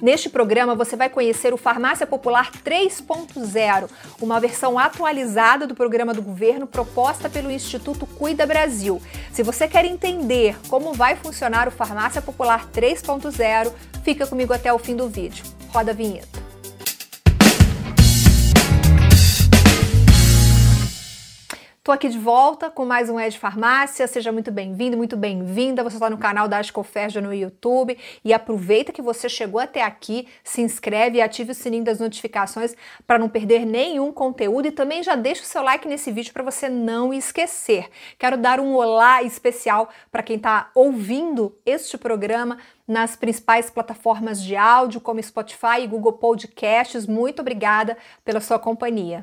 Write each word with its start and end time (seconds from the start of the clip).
Neste 0.00 0.28
programa 0.28 0.74
você 0.74 0.94
vai 0.94 1.08
conhecer 1.08 1.54
o 1.54 1.56
Farmácia 1.56 2.06
Popular 2.06 2.50
3.0, 2.64 3.88
uma 4.20 4.38
versão 4.38 4.78
atualizada 4.78 5.66
do 5.66 5.74
programa 5.74 6.12
do 6.12 6.20
governo 6.20 6.66
proposta 6.66 7.30
pelo 7.30 7.50
Instituto 7.50 8.06
Cuida 8.06 8.46
Brasil. 8.46 9.00
Se 9.32 9.42
você 9.42 9.66
quer 9.66 9.84
entender 9.84 10.56
como 10.68 10.92
vai 10.92 11.16
funcionar 11.16 11.66
o 11.66 11.70
Farmácia 11.70 12.20
Popular 12.20 12.68
3.0, 12.70 13.72
fica 14.04 14.26
comigo 14.26 14.52
até 14.52 14.72
o 14.72 14.78
fim 14.78 14.94
do 14.94 15.08
vídeo. 15.08 15.44
Roda 15.72 15.92
a 15.92 15.94
vinheta. 15.94 16.55
Estou 21.86 21.94
aqui 21.94 22.08
de 22.08 22.18
volta 22.18 22.68
com 22.68 22.84
mais 22.84 23.08
um 23.08 23.20
Ed 23.20 23.38
Farmácia. 23.38 24.08
Seja 24.08 24.32
muito 24.32 24.50
bem-vindo, 24.50 24.96
muito 24.96 25.16
bem-vinda. 25.16 25.84
Você 25.84 25.94
está 25.94 26.10
no 26.10 26.18
canal 26.18 26.48
da 26.48 26.58
Ascoferja 26.58 27.20
no 27.20 27.32
YouTube 27.32 27.96
e 28.24 28.34
aproveita 28.34 28.90
que 28.90 29.00
você 29.00 29.28
chegou 29.28 29.60
até 29.60 29.84
aqui, 29.84 30.26
se 30.42 30.60
inscreve 30.60 31.18
e 31.18 31.22
ative 31.22 31.52
o 31.52 31.54
sininho 31.54 31.84
das 31.84 32.00
notificações 32.00 32.74
para 33.06 33.20
não 33.20 33.28
perder 33.28 33.64
nenhum 33.64 34.10
conteúdo 34.10 34.66
e 34.66 34.72
também 34.72 35.00
já 35.00 35.14
deixa 35.14 35.42
o 35.42 35.46
seu 35.46 35.62
like 35.62 35.86
nesse 35.86 36.10
vídeo 36.10 36.32
para 36.32 36.42
você 36.42 36.68
não 36.68 37.14
esquecer. 37.14 37.88
Quero 38.18 38.36
dar 38.36 38.58
um 38.58 38.74
olá 38.74 39.22
especial 39.22 39.88
para 40.10 40.24
quem 40.24 40.38
está 40.38 40.72
ouvindo 40.74 41.56
este 41.64 41.96
programa 41.96 42.58
nas 42.84 43.14
principais 43.14 43.70
plataformas 43.70 44.42
de 44.42 44.56
áudio 44.56 45.00
como 45.00 45.22
Spotify 45.22 45.82
e 45.82 45.86
Google 45.86 46.14
Podcasts. 46.14 47.06
Muito 47.06 47.42
obrigada 47.42 47.96
pela 48.24 48.40
sua 48.40 48.58
companhia. 48.58 49.22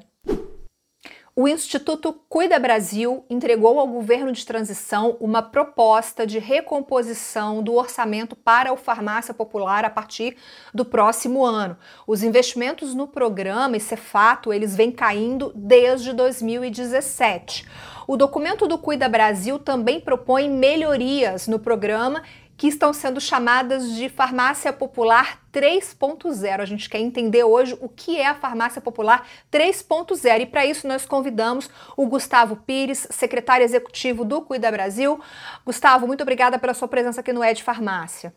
O 1.36 1.48
Instituto 1.48 2.14
Cuida 2.30 2.60
Brasil 2.60 3.26
entregou 3.28 3.80
ao 3.80 3.88
governo 3.88 4.32
de 4.32 4.46
transição 4.46 5.18
uma 5.20 5.42
proposta 5.42 6.28
de 6.28 6.38
recomposição 6.38 7.64
do 7.64 7.74
orçamento 7.74 8.36
para 8.36 8.72
o 8.72 8.78
farmácia 8.78 9.34
popular 9.34 9.84
a 9.84 9.90
partir 9.90 10.38
do 10.72 10.86
próximo 10.86 11.44
ano. 11.44 11.76
Os 12.06 12.22
investimentos 12.22 12.94
no 12.94 13.08
programa, 13.08 13.76
esse 13.76 13.96
é 13.96 13.98
fato, 13.98 14.54
eles 14.54 14.76
vêm 14.76 14.92
caindo 14.92 15.52
desde 15.56 16.14
2017. 16.14 17.68
O 18.06 18.16
documento 18.16 18.68
do 18.68 18.78
Cuida 18.78 19.10
Brasil 19.10 19.58
também 19.58 20.00
propõe 20.00 20.48
melhorias 20.48 21.48
no 21.48 21.58
programa 21.58 22.22
que 22.64 22.70
estão 22.70 22.94
sendo 22.94 23.20
chamadas 23.20 23.94
de 23.94 24.08
farmácia 24.08 24.72
popular 24.72 25.42
3.0. 25.52 26.62
A 26.62 26.66
gente 26.66 26.90
quer 26.90 27.00
entender 27.00 27.44
hoje 27.44 27.78
o 27.82 27.90
que 27.90 28.18
é 28.18 28.26
a 28.26 28.34
farmácia 28.34 28.80
popular 28.80 29.28
3.0 29.52 30.44
e 30.44 30.46
para 30.46 30.66
isso 30.66 30.88
nós 30.88 31.06
convidamos 31.06 31.70
o 31.98 32.08
Gustavo 32.08 32.56
Pires, 32.56 33.06
secretário 33.12 33.66
executivo 33.66 34.24
do 34.24 34.42
Cuida 34.44 34.72
Brasil. 34.72 35.20
Gustavo, 35.66 36.08
muito 36.08 36.22
obrigada 36.22 36.58
pela 36.58 36.74
sua 36.74 36.88
presença 36.88 37.20
aqui 37.20 37.34
no 37.34 37.44
Ed 37.44 37.62
Farmácia. 37.62 38.34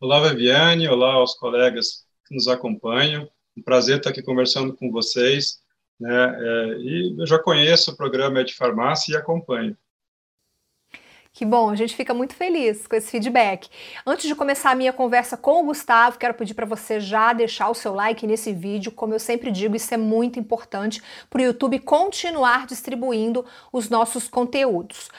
Olá, 0.00 0.26
Viviane, 0.26 0.88
olá 0.88 1.12
aos 1.12 1.34
colegas 1.34 2.06
que 2.26 2.34
nos 2.34 2.48
acompanham. 2.48 3.28
Um 3.54 3.62
prazer 3.62 3.98
estar 3.98 4.08
aqui 4.08 4.22
conversando 4.22 4.74
com 4.74 4.90
vocês. 4.90 5.58
Né? 6.00 6.08
É, 6.10 6.78
e 6.78 7.16
eu 7.18 7.26
já 7.26 7.38
conheço 7.38 7.90
o 7.90 7.96
programa 7.98 8.40
Ed 8.40 8.54
Farmácia 8.54 9.12
e 9.12 9.16
acompanho. 9.18 9.76
Que 11.38 11.44
bom, 11.44 11.70
a 11.70 11.76
gente 11.76 11.94
fica 11.94 12.12
muito 12.12 12.34
feliz 12.34 12.84
com 12.88 12.96
esse 12.96 13.12
feedback. 13.12 13.68
Antes 14.04 14.26
de 14.26 14.34
começar 14.34 14.72
a 14.72 14.74
minha 14.74 14.92
conversa 14.92 15.36
com 15.36 15.62
o 15.62 15.66
Gustavo, 15.66 16.18
quero 16.18 16.34
pedir 16.34 16.52
para 16.52 16.66
você 16.66 16.98
já 16.98 17.32
deixar 17.32 17.68
o 17.68 17.74
seu 17.74 17.94
like 17.94 18.26
nesse 18.26 18.52
vídeo. 18.52 18.90
Como 18.90 19.14
eu 19.14 19.20
sempre 19.20 19.52
digo, 19.52 19.76
isso 19.76 19.94
é 19.94 19.96
muito 19.96 20.40
importante 20.40 21.00
para 21.30 21.40
o 21.40 21.44
YouTube 21.44 21.78
continuar 21.78 22.66
distribuindo 22.66 23.46
os 23.72 23.88
nossos 23.88 24.26
conteúdos. 24.26 25.10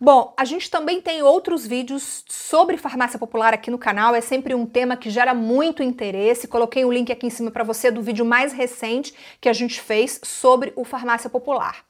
Bom, 0.00 0.32
a 0.38 0.46
gente 0.46 0.70
também 0.70 1.02
tem 1.02 1.22
outros 1.22 1.66
vídeos 1.66 2.24
sobre 2.26 2.78
farmácia 2.78 3.18
popular 3.18 3.52
aqui 3.52 3.70
no 3.70 3.76
canal, 3.76 4.14
é 4.14 4.22
sempre 4.22 4.54
um 4.54 4.64
tema 4.64 4.96
que 4.96 5.10
gera 5.10 5.34
muito 5.34 5.82
interesse. 5.82 6.48
Coloquei 6.48 6.86
um 6.86 6.92
link 6.92 7.12
aqui 7.12 7.26
em 7.26 7.30
cima 7.30 7.50
para 7.50 7.64
você 7.64 7.90
do 7.90 8.00
vídeo 8.00 8.24
mais 8.24 8.54
recente 8.54 9.12
que 9.38 9.48
a 9.50 9.52
gente 9.52 9.78
fez 9.78 10.18
sobre 10.24 10.72
o 10.74 10.86
farmácia 10.86 11.28
popular. 11.28 11.84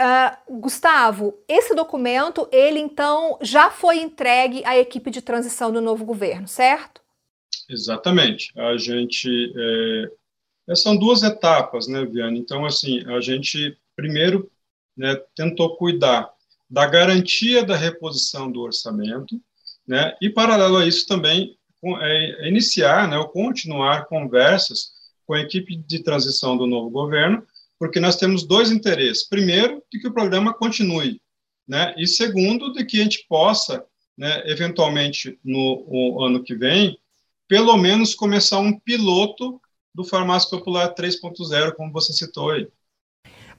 Uh, 0.00 0.60
Gustavo, 0.60 1.38
esse 1.46 1.74
documento, 1.74 2.48
ele 2.50 2.80
então 2.80 3.38
já 3.42 3.70
foi 3.70 3.98
entregue 3.98 4.64
à 4.64 4.78
equipe 4.78 5.10
de 5.10 5.20
transição 5.20 5.70
do 5.70 5.78
novo 5.78 6.06
governo, 6.06 6.48
certo? 6.48 7.02
Exatamente. 7.68 8.50
A 8.58 8.78
gente 8.78 9.52
é, 10.66 10.74
são 10.74 10.96
duas 10.96 11.22
etapas, 11.22 11.86
né, 11.86 12.02
Viane? 12.06 12.38
Então, 12.38 12.64
assim, 12.64 13.04
a 13.08 13.20
gente 13.20 13.76
primeiro 13.94 14.50
né, 14.96 15.16
tentou 15.34 15.76
cuidar 15.76 16.32
da 16.68 16.86
garantia 16.86 17.62
da 17.62 17.76
reposição 17.76 18.50
do 18.50 18.60
orçamento, 18.60 19.38
né, 19.86 20.16
e 20.20 20.30
paralelo 20.30 20.78
a 20.78 20.86
isso 20.86 21.06
também 21.06 21.58
é, 22.00 22.48
iniciar, 22.48 23.08
né, 23.08 23.18
ou 23.18 23.28
continuar 23.28 24.06
conversas 24.06 24.92
com 25.26 25.34
a 25.34 25.40
equipe 25.40 25.76
de 25.76 26.02
transição 26.02 26.56
do 26.56 26.66
novo 26.66 26.88
governo 26.88 27.44
porque 27.80 27.98
nós 27.98 28.16
temos 28.16 28.46
dois 28.46 28.70
interesses. 28.70 29.26
Primeiro, 29.26 29.82
de 29.90 29.98
que 29.98 30.06
o 30.06 30.12
programa 30.12 30.52
continue, 30.52 31.18
né? 31.66 31.94
E 31.96 32.06
segundo, 32.06 32.74
de 32.74 32.84
que 32.84 33.00
a 33.00 33.02
gente 33.02 33.24
possa, 33.26 33.82
né, 34.18 34.42
eventualmente 34.44 35.40
no 35.42 36.22
ano 36.22 36.44
que 36.44 36.54
vem, 36.54 36.98
pelo 37.48 37.74
menos 37.78 38.14
começar 38.14 38.58
um 38.58 38.78
piloto 38.78 39.58
do 39.94 40.04
Farmácia 40.04 40.50
Popular 40.50 40.94
3.0, 40.94 41.74
como 41.74 41.90
você 41.90 42.12
citou 42.12 42.50
aí. 42.50 42.68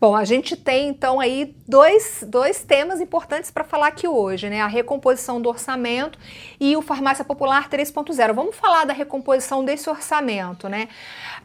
Bom, 0.01 0.15
a 0.15 0.25
gente 0.25 0.55
tem 0.55 0.87
então 0.87 1.19
aí 1.19 1.55
dois, 1.67 2.23
dois 2.27 2.63
temas 2.63 2.99
importantes 2.99 3.51
para 3.51 3.63
falar 3.63 3.85
aqui 3.85 4.07
hoje, 4.07 4.49
né? 4.49 4.59
A 4.59 4.65
recomposição 4.65 5.39
do 5.39 5.47
orçamento 5.47 6.17
e 6.59 6.75
o 6.75 6.81
Farmácia 6.81 7.23
Popular 7.23 7.69
3.0. 7.69 8.33
Vamos 8.33 8.55
falar 8.55 8.83
da 8.85 8.93
recomposição 8.93 9.63
desse 9.63 9.87
orçamento, 9.87 10.67
né? 10.67 10.89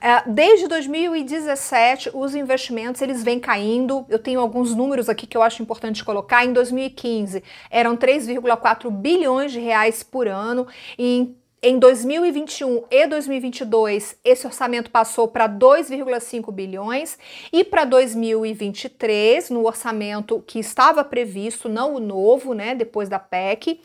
É, 0.01 0.23
desde 0.27 0.69
2017, 0.69 2.13
os 2.15 2.35
investimentos 2.35 3.03
eles 3.03 3.23
vêm 3.23 3.39
caindo. 3.39 4.07
Eu 4.09 4.19
tenho 4.19 4.41
alguns 4.41 4.75
números 4.75 5.11
aqui 5.11 5.27
que 5.27 5.37
eu 5.37 5.43
acho 5.43 5.63
importante 5.63 6.03
colocar. 6.03 6.43
Em 6.43 6.55
2015, 6.55 7.45
eram 7.71 7.95
3,4 7.95 8.91
bilhões 8.91 9.53
de 9.53 9.61
reais 9.61 10.03
por 10.03 10.27
ano. 10.27 10.67
E 10.99 11.19
em 11.19 11.37
em 11.63 11.79
2021 11.79 12.85
e 12.91 13.07
2022, 13.07 14.19
esse 14.23 14.47
orçamento 14.47 14.91
passou 14.91 15.27
para 15.27 15.49
2,5 15.49 16.53
bilhões 16.53 17.19
e 17.51 17.65
para 17.65 17.85
2023, 17.85 19.49
no 19.49 19.67
orçamento 19.67 20.45
que 20.47 20.59
estava 20.59 21.03
previsto, 21.03 21.69
não 21.69 21.95
o 21.95 21.99
novo, 21.99 22.53
né, 22.53 22.75
depois 22.75 23.09
da 23.09 23.19
PEC, 23.19 23.81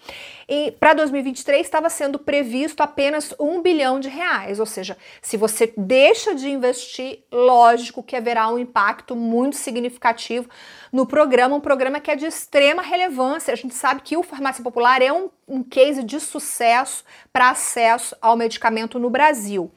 e 0.50 0.72
para 0.72 0.94
2023 0.94 1.62
estava 1.62 1.90
sendo 1.90 2.20
previsto 2.20 2.82
apenas 2.82 3.34
um 3.40 3.62
bilhão 3.62 4.02
de 4.02 4.10
reais. 4.10 4.60
Ou 4.60 4.66
seja, 4.66 4.98
se 5.22 5.38
você 5.38 5.74
deixa 5.78 6.36
de 6.36 6.50
investir, 6.50 7.24
lógico 7.32 8.04
que 8.04 8.18
haverá 8.18 8.50
um 8.50 8.60
impacto 8.60 9.16
muito 9.16 9.56
significativo 9.56 10.50
no 10.92 11.06
programa, 11.06 11.56
um 11.56 11.62
programa 11.62 12.00
que 12.00 12.12
é 12.12 12.16
de 12.16 12.26
extrema 12.26 12.82
relevância. 12.82 13.54
A 13.54 13.58
gente 13.58 13.74
sabe 13.74 14.02
que 14.02 14.18
o 14.18 14.24
Farmácia 14.24 14.64
Popular 14.64 15.02
é 15.02 15.12
um, 15.12 15.30
um 15.48 15.64
case 15.64 16.04
de 16.04 16.20
sucesso 16.20 17.04
para 17.32 17.50
acesso 17.50 18.16
ao 18.22 18.36
medicamento 18.36 19.00
no 19.00 19.10
Brasil. 19.10 19.72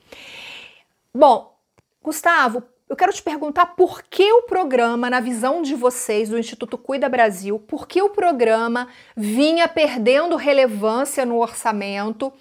Bom, 1.14 1.54
Gustavo, 2.02 2.62
eu 2.88 2.96
quero 2.96 3.12
te 3.12 3.22
perguntar 3.22 3.66
por 3.74 4.02
que 4.02 4.30
o 4.32 4.42
programa, 4.42 5.08
na 5.08 5.18
visão 5.18 5.62
de 5.62 5.74
vocês 5.74 6.28
do 6.28 6.38
Instituto 6.38 6.76
Cuida 6.76 7.08
Brasil, 7.08 7.58
por 7.58 7.88
que 7.88 8.02
o 8.02 8.10
programa 8.10 8.88
vinha 9.16 9.66
perdendo 9.66 10.36
relevância 10.36 11.24
no 11.24 11.40
orçamento 11.40 12.32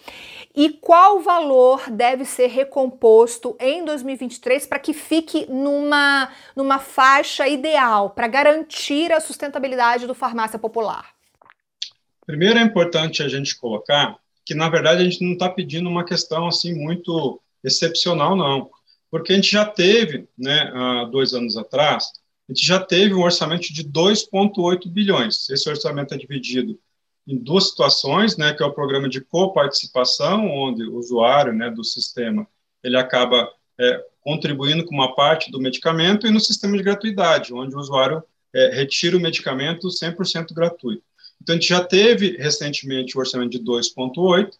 e 0.55 0.69
qual 0.69 1.19
valor 1.19 1.89
deve 1.89 2.25
ser 2.25 2.47
recomposto 2.47 3.57
em 3.59 3.83
2023 3.83 4.67
para 4.67 4.77
que 4.77 4.93
fique 4.93 5.47
numa, 5.49 6.31
numa 6.55 6.77
faixa 6.77 7.47
ideal 7.47 8.11
para 8.11 8.27
garantir 8.27 9.11
a 9.11 9.19
sustentabilidade 9.19 10.05
do 10.05 10.13
farmácia 10.13 10.59
popular? 10.59 11.09
Primeiro 12.25 12.59
é 12.59 12.61
importante 12.61 13.23
a 13.23 13.27
gente 13.27 13.57
colocar 13.57 14.15
que, 14.45 14.53
na 14.53 14.69
verdade, 14.69 15.01
a 15.01 15.05
gente 15.05 15.23
não 15.23 15.33
está 15.33 15.49
pedindo 15.49 15.89
uma 15.89 16.05
questão 16.05 16.47
assim 16.47 16.73
muito 16.73 17.41
excepcional, 17.63 18.35
não. 18.35 18.69
Porque 19.09 19.33
a 19.33 19.35
gente 19.35 19.51
já 19.51 19.65
teve, 19.65 20.27
né, 20.37 20.71
há 20.73 21.05
dois 21.05 21.33
anos 21.33 21.57
atrás, 21.57 22.11
a 22.47 22.53
gente 22.53 22.65
já 22.65 22.79
teve 22.79 23.13
um 23.13 23.23
orçamento 23.23 23.73
de 23.73 23.83
2,8 23.83 24.87
bilhões. 24.89 25.49
Esse 25.49 25.69
orçamento 25.69 26.13
é 26.13 26.17
dividido 26.17 26.77
em 27.27 27.37
duas 27.37 27.69
situações, 27.69 28.37
né, 28.37 28.53
que 28.53 28.61
é 28.61 28.65
o 28.65 28.73
programa 28.73 29.07
de 29.07 29.21
coparticipação, 29.21 30.49
onde 30.49 30.83
o 30.83 30.97
usuário 30.97 31.53
né, 31.53 31.69
do 31.69 31.83
sistema 31.83 32.47
ele 32.83 32.97
acaba 32.97 33.49
é, 33.79 34.05
contribuindo 34.21 34.85
com 34.85 34.93
uma 34.93 35.15
parte 35.15 35.51
do 35.51 35.59
medicamento, 35.59 36.27
e 36.27 36.31
no 36.31 36.39
sistema 36.39 36.75
de 36.75 36.83
gratuidade, 36.83 37.53
onde 37.53 37.75
o 37.75 37.79
usuário 37.79 38.23
é, 38.53 38.75
retira 38.75 39.17
o 39.17 39.21
medicamento 39.21 39.87
100% 39.87 40.53
gratuito. 40.53 41.03
Então, 41.41 41.55
a 41.55 41.59
gente 41.59 41.69
já 41.69 41.83
teve 41.83 42.37
recentemente 42.37 43.17
o 43.17 43.19
orçamento 43.19 43.51
de 43.51 43.59
2,8, 43.59 44.51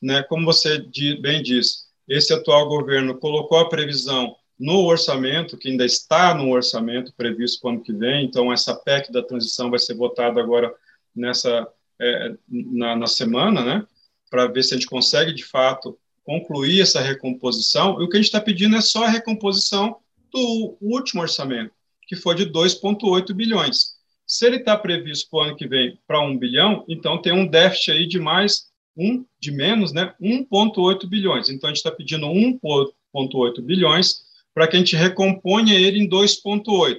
né, 0.00 0.22
como 0.24 0.44
você 0.44 0.78
bem 1.20 1.42
disse, 1.42 1.84
esse 2.08 2.32
atual 2.32 2.68
governo 2.68 3.16
colocou 3.16 3.58
a 3.58 3.68
previsão 3.68 4.34
no 4.58 4.84
orçamento, 4.84 5.56
que 5.56 5.68
ainda 5.68 5.84
está 5.84 6.34
no 6.34 6.50
orçamento 6.50 7.12
previsto 7.16 7.60
para 7.60 7.68
o 7.68 7.72
ano 7.72 7.82
que 7.82 7.92
vem, 7.92 8.24
então 8.24 8.52
essa 8.52 8.74
PEC 8.74 9.10
da 9.12 9.22
transição 9.22 9.70
vai 9.70 9.78
ser 9.78 9.94
votada 9.94 10.40
agora 10.40 10.72
nessa 11.14 11.68
é, 12.02 12.34
na, 12.48 12.96
na, 12.96 13.06
semana, 13.06 13.64
né, 13.64 13.86
para 14.30 14.46
ver 14.46 14.62
se 14.62 14.74
a 14.74 14.76
gente 14.76 14.88
consegue, 14.88 15.32
de 15.32 15.44
fato, 15.44 15.98
concluir 16.24 16.80
essa 16.80 17.00
recomposição, 17.00 18.00
e 18.00 18.04
o 18.04 18.08
que 18.08 18.16
a 18.16 18.20
gente 18.20 18.26
está 18.26 18.40
pedindo 18.40 18.76
é 18.76 18.80
só 18.80 19.04
a 19.04 19.08
recomposição 19.08 19.96
do 20.30 20.76
último 20.80 21.22
orçamento, 21.22 21.72
que 22.06 22.16
foi 22.16 22.34
de 22.34 22.46
2,8 22.46 23.32
bilhões. 23.32 23.92
Se 24.26 24.46
ele 24.46 24.56
está 24.56 24.76
previsto 24.76 25.28
para 25.30 25.38
o 25.38 25.42
ano 25.42 25.56
que 25.56 25.66
vem 25.66 25.98
para 26.06 26.20
1 26.20 26.38
bilhão, 26.38 26.84
então 26.88 27.20
tem 27.20 27.32
um 27.32 27.46
déficit 27.46 27.90
aí 27.90 28.06
de 28.06 28.18
mais 28.18 28.72
um 28.96 29.24
de 29.40 29.50
menos, 29.50 29.92
né? 29.92 30.14
1,8 30.20 31.06
bilhões. 31.06 31.48
Então 31.48 31.68
a 31.68 31.70
gente 31.70 31.78
está 31.78 31.90
pedindo 31.90 32.26
1,8 32.26 33.60
bilhões 33.60 34.22
para 34.54 34.68
que 34.68 34.76
a 34.76 34.78
gente 34.78 34.96
recomponha 34.96 35.74
ele 35.74 35.98
em 35.98 36.08
2,8. 36.08 36.98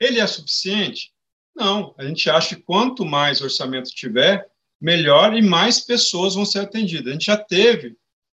Ele 0.00 0.20
é 0.20 0.26
suficiente? 0.26 1.12
Não. 1.56 1.94
A 1.96 2.04
gente 2.04 2.28
acha 2.28 2.54
que 2.54 2.62
quanto 2.62 3.04
mais 3.04 3.40
orçamento 3.40 3.90
tiver, 3.90 4.46
melhor 4.80 5.34
e 5.34 5.40
mais 5.40 5.80
pessoas 5.80 6.34
vão 6.34 6.44
ser 6.44 6.60
atendidas. 6.60 7.08
A 7.08 7.12
gente 7.12 7.26
já 7.26 7.36
teve, 7.36 7.96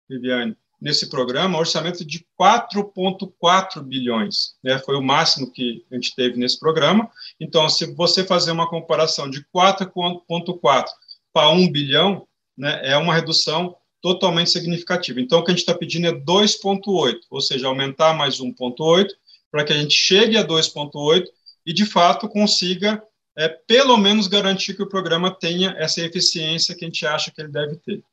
Viviane, 0.10 0.56
nesse 0.82 1.10
programa, 1.10 1.60
orçamento 1.60 2.06
de 2.06 2.26
4,4 2.40 3.84
bilhões. 3.84 4.56
Né? 4.64 4.80
Foi 4.80 4.96
o 4.96 5.04
máximo 5.04 5.52
que 5.52 5.86
a 5.92 5.96
gente 5.96 6.16
teve 6.16 6.38
nesse 6.38 6.58
programa. 6.58 7.12
Então, 7.40 7.68
se 7.70 7.94
você 7.94 8.24
fazer 8.24 8.52
uma 8.52 8.70
comparação 8.70 9.30
de 9.30 9.46
4,4 9.54 10.86
para 11.34 11.50
1 11.50 11.70
bilhão, 11.70 12.26
né, 12.58 12.80
é 12.84 12.98
uma 12.98 13.14
redução 13.14 13.76
totalmente 14.02 14.50
significativa. 14.50 15.20
Então, 15.20 15.40
o 15.40 15.44
que 15.44 15.52
a 15.52 15.54
gente 15.54 15.60
está 15.60 15.74
pedindo 15.74 16.08
é 16.08 16.14
2,8, 16.14 17.18
ou 17.30 17.42
seja, 17.42 17.68
aumentar 17.68 18.14
mais 18.14 18.40
1,8, 18.40 19.08
para 19.52 19.66
que 19.66 19.74
a 19.74 19.78
gente 19.78 19.94
chegue 19.94 20.38
a 20.38 20.48
2,8 20.48 21.26
e, 21.66 21.74
de 21.74 21.86
fato, 21.86 22.30
consiga 22.30 23.04
é, 23.40 23.48
pelo 23.48 23.96
menos 23.96 24.28
garantir 24.28 24.74
que 24.74 24.84
o 24.84 24.90
programa 24.90 25.34
tenha 25.34 25.74
essa 25.78 26.02
eficiência 26.02 26.76
que 26.76 26.84
a 26.84 26.88
gente 26.88 27.06
acha 27.06 27.32
que 27.32 27.40
ele 27.40 27.50
deve 27.50 27.78
ter. 27.78 28.04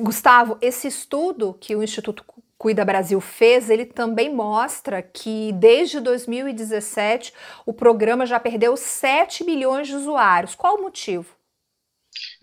Gustavo, 0.00 0.58
esse 0.60 0.88
estudo 0.88 1.54
que 1.60 1.76
o 1.76 1.82
Instituto 1.82 2.24
Cuida 2.58 2.84
Brasil 2.84 3.20
fez, 3.20 3.70
ele 3.70 3.86
também 3.86 4.34
mostra 4.34 5.00
que 5.00 5.52
desde 5.52 6.00
2017 6.00 7.32
o 7.64 7.72
programa 7.72 8.26
já 8.26 8.40
perdeu 8.40 8.76
7 8.76 9.44
milhões 9.44 9.86
de 9.86 9.94
usuários. 9.94 10.56
Qual 10.56 10.76
o 10.76 10.82
motivo? 10.82 11.36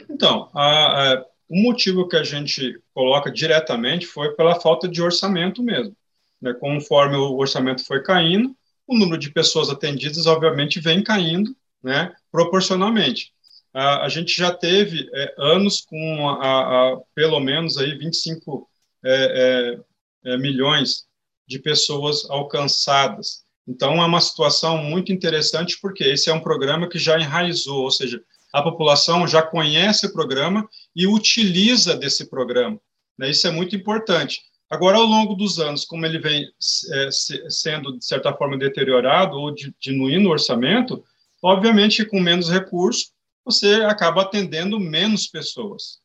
Então, 0.10 0.50
a, 0.54 1.16
a, 1.16 1.26
o 1.50 1.62
motivo 1.62 2.08
que 2.08 2.16
a 2.16 2.24
gente 2.24 2.82
coloca 2.94 3.30
diretamente 3.30 4.06
foi 4.06 4.34
pela 4.36 4.58
falta 4.58 4.88
de 4.88 5.02
orçamento 5.02 5.62
mesmo. 5.62 5.94
Né? 6.42 6.54
Conforme 6.54 7.18
o 7.18 7.36
orçamento 7.36 7.86
foi 7.86 8.02
caindo, 8.02 8.56
o 8.92 8.98
número 8.98 9.18
de 9.18 9.32
pessoas 9.32 9.70
atendidas, 9.70 10.28
obviamente, 10.28 10.80
vem 10.80 11.02
caindo 11.02 11.56
né, 11.82 12.14
proporcionalmente. 12.32 13.32
A, 13.74 14.06
a 14.06 14.10
gente 14.10 14.36
já 14.36 14.54
teve 14.54 15.10
é, 15.14 15.34
anos 15.38 15.82
com 15.82 16.30
a, 16.30 16.92
a, 16.92 16.98
pelo 17.16 17.40
menos 17.40 17.78
aí 17.78 17.98
25 17.98 18.70
é, 19.04 19.80
é, 20.26 20.32
é, 20.34 20.38
milhões 20.38 21.06
de 21.48 21.58
pessoas 21.58 22.30
alcançadas. 22.30 23.44
Então, 23.66 24.02
é 24.02 24.06
uma 24.06 24.20
situação 24.20 24.78
muito 24.78 25.14
interessante, 25.14 25.80
porque 25.82 26.04
esse 26.04 26.30
é 26.30 26.34
um 26.34 26.42
programa 26.42 26.90
que 26.90 27.00
já 27.00 27.18
enraizou, 27.18 27.84
ou 27.84 27.92
seja, 27.92 28.22
a 28.52 28.62
população 28.62 29.26
já 29.26 29.42
conhece 29.42 30.06
o 30.06 30.14
programa 30.14 30.68
e 30.94 31.08
utiliza 31.08 31.96
desse 31.96 32.30
programa. 32.30 32.78
Né? 33.18 33.30
Isso 33.30 33.48
é 33.48 33.52
muito 33.52 33.74
importante. 33.74 34.42
Agora, 34.72 34.98
ao 34.98 35.04
longo 35.04 35.36
dos 35.36 35.60
anos, 35.60 35.84
como 35.84 36.06
ele 36.06 36.18
vem 36.18 36.46
é, 36.94 37.10
sendo, 37.50 37.98
de 37.98 38.06
certa 38.06 38.34
forma, 38.34 38.58
deteriorado 38.58 39.38
ou 39.38 39.54
diminuindo 39.78 40.30
o 40.30 40.32
orçamento, 40.32 41.04
obviamente, 41.44 42.06
com 42.06 42.22
menos 42.22 42.50
recursos, 42.50 43.12
você 43.44 43.84
acaba 43.84 44.22
atendendo 44.22 44.80
menos 44.80 45.28
pessoas. 45.28 46.01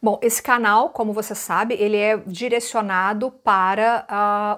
Bom, 0.00 0.16
esse 0.22 0.40
canal, 0.40 0.90
como 0.90 1.12
você 1.12 1.34
sabe, 1.34 1.74
ele 1.74 1.96
é 1.96 2.16
direcionado 2.24 3.32
para 3.32 4.06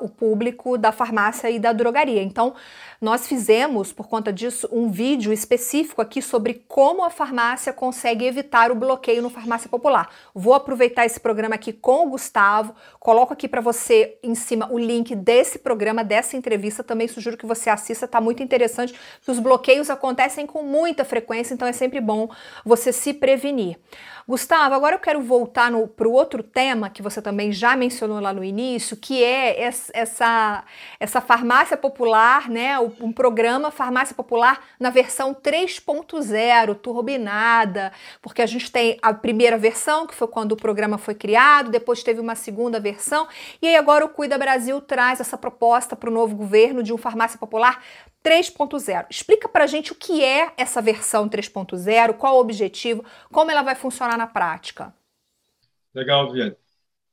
uh, 0.00 0.04
o 0.04 0.08
público 0.10 0.76
da 0.76 0.92
farmácia 0.92 1.48
e 1.50 1.58
da 1.58 1.72
drogaria. 1.72 2.22
Então, 2.22 2.54
nós 3.00 3.26
fizemos, 3.26 3.90
por 3.90 4.06
conta 4.06 4.30
disso, 4.30 4.68
um 4.70 4.90
vídeo 4.90 5.32
específico 5.32 6.02
aqui 6.02 6.20
sobre 6.20 6.62
como 6.68 7.02
a 7.02 7.08
farmácia 7.08 7.72
consegue 7.72 8.26
evitar 8.26 8.70
o 8.70 8.74
bloqueio 8.74 9.22
no 9.22 9.30
Farmácia 9.30 9.70
Popular. 9.70 10.10
Vou 10.34 10.52
aproveitar 10.52 11.06
esse 11.06 11.18
programa 11.18 11.54
aqui 11.54 11.72
com 11.72 12.06
o 12.06 12.10
Gustavo, 12.10 12.74
coloco 12.98 13.32
aqui 13.32 13.48
para 13.48 13.62
você 13.62 14.18
em 14.22 14.34
cima 14.34 14.70
o 14.70 14.78
link 14.78 15.14
desse 15.14 15.58
programa, 15.58 16.04
dessa 16.04 16.36
entrevista. 16.36 16.84
Também 16.84 17.08
sugiro 17.08 17.38
que 17.38 17.46
você 17.46 17.70
assista, 17.70 18.06
tá 18.06 18.20
muito 18.20 18.42
interessante, 18.42 18.94
os 19.26 19.38
bloqueios 19.38 19.88
acontecem 19.88 20.46
com 20.46 20.62
muita 20.62 21.02
frequência, 21.02 21.54
então 21.54 21.66
é 21.66 21.72
sempre 21.72 21.98
bom 21.98 22.28
você 22.62 22.92
se 22.92 23.14
prevenir. 23.14 23.78
Gustavo, 24.26 24.74
agora 24.74 24.94
eu 24.94 25.00
quero 25.00 25.20
voltar 25.22 25.70
para 25.96 26.08
o 26.08 26.12
outro 26.12 26.42
tema 26.42 26.90
que 26.90 27.02
você 27.02 27.20
também 27.20 27.52
já 27.52 27.76
mencionou 27.76 28.20
lá 28.20 28.32
no 28.32 28.44
início, 28.44 28.96
que 28.96 29.22
é 29.22 29.60
essa, 29.62 30.64
essa 30.98 31.20
farmácia 31.20 31.76
popular, 31.76 32.48
né? 32.48 32.78
Um 32.78 33.12
programa 33.12 33.70
Farmácia 33.70 34.14
Popular 34.14 34.60
na 34.78 34.90
versão 34.90 35.34
3.0, 35.34 36.74
turbinada, 36.76 37.92
porque 38.22 38.42
a 38.42 38.46
gente 38.46 38.70
tem 38.70 38.98
a 39.02 39.12
primeira 39.12 39.56
versão, 39.58 40.06
que 40.06 40.14
foi 40.14 40.28
quando 40.28 40.52
o 40.52 40.56
programa 40.56 40.98
foi 40.98 41.14
criado, 41.14 41.70
depois 41.70 42.02
teve 42.02 42.20
uma 42.20 42.34
segunda 42.34 42.78
versão, 42.78 43.26
e 43.60 43.68
aí 43.68 43.76
agora 43.76 44.04
o 44.04 44.08
Cuida 44.08 44.38
Brasil 44.38 44.80
traz 44.80 45.20
essa 45.20 45.36
proposta 45.36 45.96
para 45.96 46.10
o 46.10 46.12
novo 46.12 46.34
governo 46.36 46.82
de 46.82 46.92
um 46.92 46.98
farmácia 46.98 47.38
popular 47.38 47.82
3.0. 48.24 49.06
Explica 49.10 49.48
para 49.48 49.64
a 49.64 49.66
gente 49.66 49.92
o 49.92 49.94
que 49.94 50.22
é 50.22 50.52
essa 50.56 50.82
versão 50.82 51.28
3.0, 51.28 52.14
qual 52.14 52.36
o 52.36 52.40
objetivo, 52.40 53.04
como 53.32 53.50
ela 53.50 53.62
vai 53.62 53.74
funcionar 53.74 54.16
na 54.16 54.26
prática. 54.26 54.94
Legal, 55.94 56.32
Viane. 56.32 56.56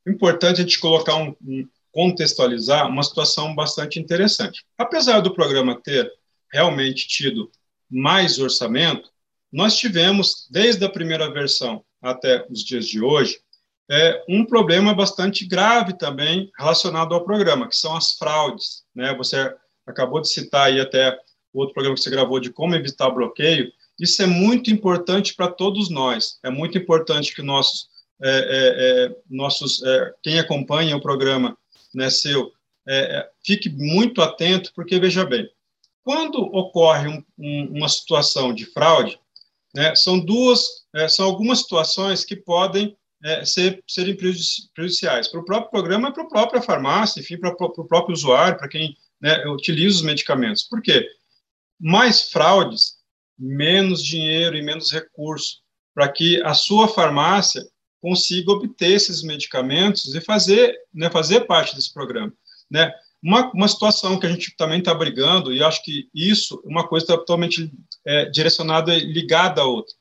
Importante 0.05 0.61
a 0.61 0.63
gente 0.63 0.79
colocar 0.79 1.15
um, 1.15 1.35
um, 1.45 1.67
contextualizar 1.91 2.87
uma 2.87 3.03
situação 3.03 3.55
bastante 3.55 3.99
interessante. 3.99 4.65
Apesar 4.77 5.19
do 5.19 5.33
programa 5.33 5.81
ter 5.81 6.11
realmente 6.51 7.07
tido 7.07 7.51
mais 7.89 8.39
orçamento, 8.39 9.09
nós 9.51 9.77
tivemos, 9.77 10.47
desde 10.49 10.83
a 10.85 10.89
primeira 10.89 11.31
versão 11.31 11.83
até 12.01 12.45
os 12.49 12.63
dias 12.63 12.85
de 12.85 13.01
hoje, 13.01 13.39
é, 13.89 14.23
um 14.27 14.45
problema 14.45 14.93
bastante 14.93 15.45
grave 15.45 15.97
também 15.97 16.51
relacionado 16.57 17.15
ao 17.15 17.23
programa, 17.23 17.67
que 17.67 17.75
são 17.75 17.95
as 17.95 18.11
fraudes. 18.13 18.83
Né? 18.93 19.15
Você 19.15 19.53
acabou 19.87 20.21
de 20.21 20.29
citar 20.29 20.67
aí 20.67 20.79
até 20.79 21.17
o 21.53 21.59
outro 21.59 21.73
programa 21.73 21.95
que 21.95 22.03
você 22.03 22.09
gravou 22.09 22.39
de 22.39 22.51
como 22.51 22.75
evitar 22.75 23.09
bloqueio, 23.09 23.71
isso 23.99 24.21
é 24.21 24.27
muito 24.27 24.69
importante 24.69 25.33
para 25.33 25.47
todos 25.47 25.89
nós. 25.89 26.37
É 26.43 26.49
muito 26.49 26.77
importante 26.77 27.33
que 27.33 27.41
nossos, 27.41 27.89
é, 28.21 28.29
é, 28.29 29.05
é 29.05 29.15
nossos 29.29 29.81
é, 29.83 30.13
quem 30.21 30.39
acompanha 30.39 30.95
o 30.95 31.01
programa 31.01 31.57
né, 31.93 32.09
seu, 32.09 32.51
é, 32.87 33.27
fique 33.43 33.69
muito 33.69 34.21
atento, 34.21 34.71
porque, 34.75 34.99
veja 34.99 35.25
bem, 35.25 35.49
quando 36.03 36.39
ocorre 36.55 37.07
um, 37.07 37.23
um, 37.37 37.77
uma 37.77 37.89
situação 37.89 38.53
de 38.53 38.65
fraude, 38.65 39.19
né, 39.73 39.95
são 39.95 40.19
duas, 40.19 40.85
são 41.09 41.25
algumas 41.25 41.59
situações 41.59 42.23
que 42.23 42.35
podem 42.35 42.95
ser, 43.43 43.83
serem 43.85 44.15
prejudiciais 44.15 45.27
para 45.27 45.41
o 45.41 45.45
próprio 45.45 45.69
programa 45.69 46.13
para 46.13 46.23
a 46.23 46.27
própria 46.27 46.61
farmácia, 46.61 47.19
enfim, 47.19 47.37
para 47.37 47.49
o 47.49 47.85
próprio 47.85 48.13
usuário, 48.13 48.57
para 48.57 48.69
quem 48.69 48.95
né, 49.21 49.45
utiliza 49.47 49.97
os 49.97 50.01
medicamentos. 50.01 50.63
Por 50.63 50.81
quê? 50.81 51.07
Mais 51.79 52.29
fraudes, 52.29 52.97
menos 53.37 54.03
dinheiro 54.03 54.57
e 54.57 54.61
menos 54.61 54.91
recurso 54.91 55.57
para 55.93 56.07
que 56.09 56.41
a 56.43 56.53
sua 56.53 56.87
farmácia 56.87 57.63
consiga 57.99 58.51
obter 58.51 58.91
esses 58.91 59.23
medicamentos 59.23 60.13
e 60.13 60.21
fazer, 60.21 60.75
né, 60.93 61.09
fazer 61.09 61.41
parte 61.41 61.75
desse 61.75 61.91
programa. 61.93 62.31
Né? 62.69 62.93
Uma, 63.21 63.51
uma 63.51 63.67
situação 63.67 64.19
que 64.19 64.25
a 64.27 64.29
gente 64.29 64.55
também 64.55 64.79
está 64.79 64.93
brigando, 64.93 65.51
e 65.51 65.63
acho 65.63 65.83
que 65.83 66.07
isso, 66.13 66.61
uma 66.63 66.87
coisa 66.87 67.07
totalmente 67.07 67.71
é, 68.05 68.25
direcionada, 68.25 68.95
ligada 68.95 69.61
à 69.61 69.65
outra. 69.65 69.93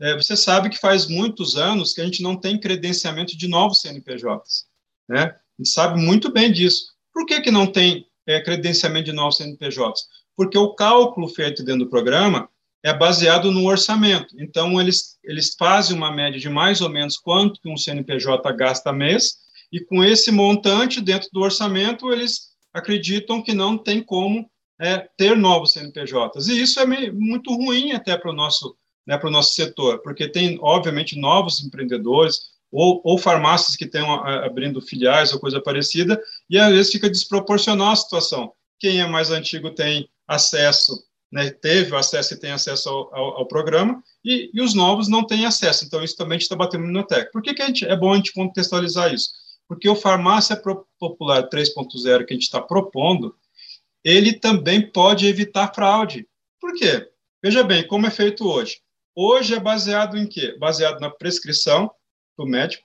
É, 0.00 0.14
você 0.14 0.36
sabe 0.36 0.70
que 0.70 0.78
faz 0.78 1.08
muitos 1.08 1.56
anos 1.56 1.92
que 1.92 2.00
a 2.00 2.04
gente 2.04 2.22
não 2.22 2.36
tem 2.36 2.58
credenciamento 2.58 3.36
de 3.36 3.48
novos 3.48 3.80
CNPJs. 3.80 4.66
Né? 5.08 5.24
A 5.24 5.62
gente 5.62 5.68
sabe 5.70 6.00
muito 6.00 6.32
bem 6.32 6.50
disso. 6.50 6.92
Por 7.12 7.26
que, 7.26 7.40
que 7.40 7.50
não 7.50 7.66
tem 7.66 8.06
é, 8.30 8.40
credenciamento 8.40 9.06
de 9.06 9.12
novos 9.12 9.36
CNPJs? 9.36 10.06
Porque 10.36 10.56
o 10.56 10.74
cálculo 10.74 11.28
feito 11.28 11.62
dentro 11.62 11.84
do 11.84 11.90
programa 11.90 12.48
é 12.82 12.94
baseado 12.94 13.50
no 13.50 13.66
orçamento. 13.66 14.34
Então, 14.38 14.80
eles, 14.80 15.18
eles 15.22 15.54
fazem 15.58 15.96
uma 15.96 16.12
média 16.12 16.40
de 16.40 16.48
mais 16.48 16.80
ou 16.80 16.88
menos 16.88 17.18
quanto 17.18 17.60
um 17.66 17.76
CNPJ 17.76 18.50
gasta 18.52 18.92
mês, 18.92 19.38
e 19.72 19.80
com 19.80 20.02
esse 20.02 20.32
montante 20.32 21.00
dentro 21.00 21.28
do 21.32 21.40
orçamento, 21.40 22.12
eles 22.12 22.50
acreditam 22.72 23.42
que 23.42 23.52
não 23.52 23.76
tem 23.76 24.02
como 24.02 24.50
é, 24.80 24.98
ter 25.16 25.36
novos 25.36 25.72
CNPJs. 25.72 26.48
E 26.48 26.60
isso 26.60 26.80
é 26.80 26.86
meio, 26.86 27.14
muito 27.14 27.54
ruim 27.54 27.92
até 27.92 28.16
para 28.16 28.30
o 28.30 28.34
nosso, 28.34 28.76
né, 29.06 29.18
nosso 29.24 29.54
setor, 29.54 30.00
porque 30.02 30.26
tem, 30.26 30.58
obviamente, 30.62 31.18
novos 31.18 31.62
empreendedores, 31.62 32.49
ou, 32.70 33.00
ou 33.04 33.18
farmácias 33.18 33.76
que 33.76 33.84
estão 33.84 34.24
abrindo 34.24 34.80
filiais 34.80 35.32
ou 35.32 35.40
coisa 35.40 35.60
parecida, 35.60 36.20
e 36.48 36.58
às 36.58 36.72
vezes 36.72 36.92
fica 36.92 37.10
desproporcional 37.10 37.90
a 37.90 37.96
situação. 37.96 38.52
Quem 38.78 39.00
é 39.00 39.06
mais 39.06 39.30
antigo 39.30 39.70
tem 39.70 40.08
acesso 40.26 41.04
né, 41.30 41.50
teve 41.50 41.94
acesso 41.94 42.34
e 42.34 42.36
tem 42.36 42.50
acesso 42.50 42.88
ao, 42.88 43.14
ao, 43.14 43.38
ao 43.38 43.46
programa, 43.46 44.02
e, 44.24 44.50
e, 44.52 44.60
os 44.60 44.74
novos 44.74 45.08
não 45.08 45.24
têm 45.24 45.46
acesso. 45.46 45.84
Então, 45.84 46.02
isso 46.02 46.16
também 46.16 46.38
está 46.38 46.56
batendo 46.56 46.86
no 46.86 47.06
tecla. 47.06 47.30
Por 47.32 47.42
que, 47.42 47.54
que 47.54 47.62
a 47.62 47.66
gente, 47.66 47.84
é 47.84 47.96
bom 47.96 48.12
a 48.12 48.16
gente 48.16 48.32
contextualizar 48.32 49.14
isso? 49.14 49.30
Porque 49.68 49.88
o 49.88 49.94
Farmácia 49.94 50.60
Popular 50.98 51.48
3.0 51.48 52.24
que 52.24 52.32
a 52.32 52.34
gente 52.34 52.42
está 52.42 52.60
propondo, 52.60 53.36
ele 54.02 54.32
também 54.32 54.90
pode 54.90 55.26
evitar 55.26 55.72
fraude. 55.72 56.26
Por 56.60 56.74
quê? 56.74 57.08
Veja 57.42 57.62
bem, 57.62 57.86
como 57.86 58.06
é 58.06 58.10
feito 58.10 58.46
hoje. 58.48 58.78
Hoje 59.14 59.54
é 59.54 59.60
baseado 59.60 60.16
em 60.18 60.26
quê? 60.26 60.56
Baseado 60.58 61.00
na 61.00 61.10
prescrição 61.10 61.90
do 62.40 62.46
médico, 62.46 62.84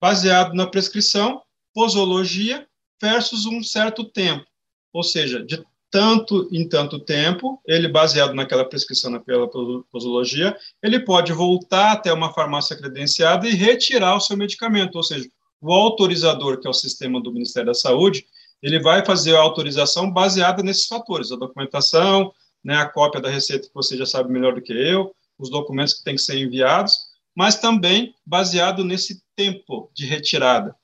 baseado 0.00 0.54
na 0.54 0.66
prescrição, 0.66 1.40
posologia 1.72 2.66
versus 3.00 3.46
um 3.46 3.62
certo 3.62 4.04
tempo. 4.04 4.44
Ou 4.92 5.02
seja, 5.02 5.42
de 5.44 5.64
tanto 5.90 6.48
em 6.52 6.68
tanto 6.68 7.00
tempo, 7.00 7.60
ele 7.66 7.88
baseado 7.88 8.34
naquela 8.34 8.64
prescrição 8.64 9.18
pela 9.20 9.48
posologia, 9.90 10.56
ele 10.82 11.00
pode 11.00 11.32
voltar 11.32 11.92
até 11.92 12.12
uma 12.12 12.32
farmácia 12.32 12.76
credenciada 12.76 13.48
e 13.48 13.54
retirar 13.54 14.16
o 14.16 14.20
seu 14.20 14.36
medicamento, 14.36 14.96
ou 14.96 15.02
seja, 15.02 15.28
o 15.60 15.72
autorizador, 15.72 16.60
que 16.60 16.66
é 16.66 16.70
o 16.70 16.74
sistema 16.74 17.20
do 17.20 17.32
Ministério 17.32 17.66
da 17.66 17.74
Saúde, 17.74 18.24
ele 18.62 18.80
vai 18.80 19.04
fazer 19.04 19.34
a 19.34 19.40
autorização 19.40 20.10
baseada 20.10 20.62
nesses 20.62 20.86
fatores, 20.86 21.32
a 21.32 21.36
documentação, 21.36 22.32
né, 22.62 22.76
a 22.76 22.86
cópia 22.86 23.20
da 23.20 23.28
receita 23.28 23.66
que 23.66 23.74
você 23.74 23.96
já 23.96 24.06
sabe 24.06 24.30
melhor 24.30 24.54
do 24.54 24.62
que 24.62 24.72
eu, 24.72 25.14
os 25.38 25.50
documentos 25.50 25.94
que 25.94 26.04
têm 26.04 26.14
que 26.14 26.22
ser 26.22 26.38
enviados, 26.38 27.09
mas 27.34 27.56
também 27.56 28.14
baseado 28.24 28.84
nesse 28.84 29.22
tempo 29.36 29.90
de 29.94 30.06
retirada. 30.06 30.74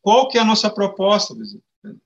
Qual 0.00 0.28
que 0.28 0.38
é 0.38 0.40
a 0.40 0.44
nossa 0.44 0.70
proposta, 0.70 1.34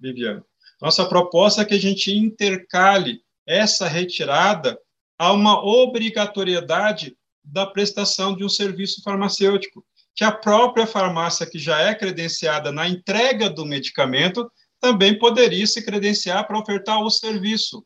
Viviane? 0.00 0.42
Nossa 0.80 1.06
proposta 1.06 1.62
é 1.62 1.64
que 1.64 1.74
a 1.74 1.80
gente 1.80 2.12
intercale 2.12 3.20
essa 3.46 3.88
retirada 3.88 4.78
a 5.18 5.32
uma 5.32 5.64
obrigatoriedade 5.64 7.16
da 7.42 7.66
prestação 7.66 8.36
de 8.36 8.44
um 8.44 8.48
serviço 8.48 9.02
farmacêutico, 9.02 9.84
que 10.14 10.22
a 10.22 10.30
própria 10.30 10.86
farmácia 10.86 11.46
que 11.46 11.58
já 11.58 11.80
é 11.80 11.94
credenciada 11.94 12.70
na 12.70 12.88
entrega 12.88 13.48
do 13.50 13.64
medicamento 13.64 14.50
também 14.80 15.18
poderia 15.18 15.66
se 15.66 15.82
credenciar 15.84 16.46
para 16.46 16.58
ofertar 16.58 17.02
o 17.02 17.10
serviço. 17.10 17.84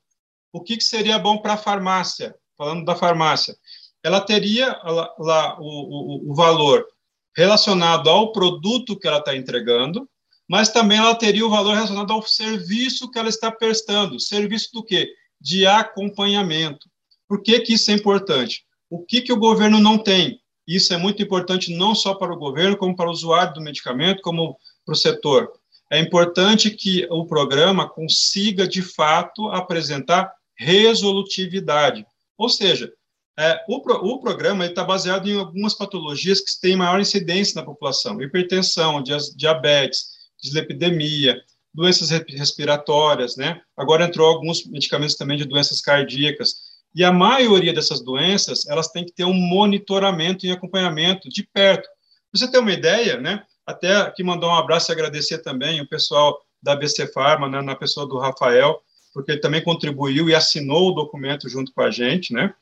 O 0.53 0.61
que, 0.61 0.77
que 0.77 0.85
seria 0.85 1.19
bom 1.19 1.39
para 1.39 1.55
a 1.55 1.59
farmácia? 1.59 2.35
Falando 2.57 2.85
da 2.85 2.95
farmácia, 2.95 3.57
ela 4.03 4.21
teria 4.21 4.73
lá, 4.83 5.15
lá 5.19 5.61
o, 5.61 5.65
o, 5.65 6.31
o 6.31 6.35
valor 6.35 6.87
relacionado 7.35 8.11
ao 8.11 8.33
produto 8.33 8.99
que 8.99 9.07
ela 9.07 9.19
está 9.19 9.35
entregando, 9.37 10.09
mas 10.49 10.71
também 10.71 10.99
ela 10.99 11.15
teria 11.15 11.47
o 11.47 11.51
valor 11.51 11.75
relacionado 11.75 12.13
ao 12.13 12.23
serviço 12.23 13.11
que 13.11 13.19
ela 13.19 13.29
está 13.29 13.51
prestando. 13.51 14.21
Serviço 14.21 14.71
do 14.73 14.85
quê? 14.85 15.11
De 15.41 15.67
acompanhamento. 15.67 16.91
Por 17.27 17.43
que, 17.43 17.59
que 17.61 17.75
isso 17.75 17.91
é 17.91 17.95
importante? 17.95 18.65
O 18.91 19.03
que, 19.03 19.23
que 19.23 19.33
o 19.33 19.39
governo 19.39 19.81
não 19.81 19.97
tem? 19.97 20.41
Isso 20.67 20.93
é 20.93 20.97
muito 20.97 21.23
importante 21.23 21.75
não 21.75 21.95
só 21.95 22.15
para 22.15 22.33
o 22.33 22.39
governo, 22.39 22.77
como 22.77 22.95
para 22.95 23.09
o 23.09 23.13
usuário 23.13 23.55
do 23.55 23.61
medicamento, 23.61 24.21
como 24.21 24.59
para 24.85 24.93
o 24.93 24.97
setor. 24.97 25.51
É 25.91 25.99
importante 25.99 26.71
que 26.71 27.07
o 27.11 27.27
programa 27.27 27.89
consiga, 27.89 28.67
de 28.67 28.83
fato, 28.83 29.49
apresentar 29.49 30.33
resolutividade. 30.55 32.07
Ou 32.37 32.49
seja, 32.49 32.93
é, 33.39 33.65
o, 33.67 33.81
pro, 33.81 33.95
o, 33.95 34.21
programa 34.21 34.67
está 34.67 34.85
baseado 34.85 35.29
em 35.29 35.39
algumas 35.39 35.75
patologias 35.75 36.41
que 36.41 36.61
têm 36.61 36.77
maior 36.77 37.01
incidência 37.01 37.59
na 37.61 37.67
população: 37.67 38.21
hipertensão, 38.21 39.03
diabetes, 39.03 40.07
dislipidemia, 40.43 41.41
doenças 41.73 42.11
respiratórias, 42.11 43.37
né? 43.37 43.63
Agora 43.77 44.05
entrou 44.05 44.29
alguns 44.29 44.67
medicamentos 44.67 45.17
também 45.17 45.37
de 45.37 45.45
doenças 45.45 45.81
cardíacas. 45.81 46.73
E 46.95 47.03
a 47.03 47.11
maioria 47.11 47.73
dessas 47.73 48.03
doenças, 48.03 48.69
elas 48.69 48.89
têm 48.89 49.05
que 49.07 49.13
ter 49.13 49.25
um 49.25 49.33
monitoramento 49.33 50.45
e 50.45 50.51
acompanhamento 50.51 51.29
de 51.31 51.43
perto. 51.43 51.89
Você 52.35 52.51
ter 52.51 52.59
uma 52.59 52.73
ideia, 52.73 53.19
né? 53.19 53.43
Até 53.67 53.97
aqui 53.97 54.23
mandar 54.23 54.49
um 54.49 54.55
abraço 54.55 54.91
e 54.91 54.93
agradecer 54.93 55.39
também 55.39 55.81
o 55.81 55.89
pessoal 55.89 56.39
da 56.63 56.77
BC 56.77 57.09
Pharma, 57.09 57.49
né, 57.49 57.61
na 57.63 57.75
pessoa 57.75 58.07
do 58.07 58.19
Rafael, 58.19 58.81
porque 59.13 59.33
ele 59.33 59.41
também 59.41 59.63
contribuiu 59.63 60.29
e 60.29 60.35
assinou 60.35 60.91
o 60.91 60.95
documento 60.95 61.49
junto 61.49 61.73
com 61.73 61.83
a 61.83 61.91
gente, 61.91 62.33
né? 62.33 62.55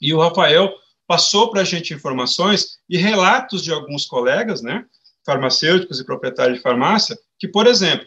E 0.00 0.14
o 0.14 0.20
Rafael 0.20 0.72
passou 1.06 1.50
para 1.50 1.62
a 1.62 1.64
gente 1.64 1.94
informações 1.94 2.78
e 2.88 2.96
relatos 2.96 3.62
de 3.62 3.72
alguns 3.72 4.06
colegas, 4.06 4.62
né? 4.62 4.84
farmacêuticos 5.24 6.00
e 6.00 6.04
proprietários 6.04 6.56
de 6.56 6.62
farmácia, 6.62 7.18
que, 7.38 7.46
por 7.46 7.66
exemplo, 7.66 8.06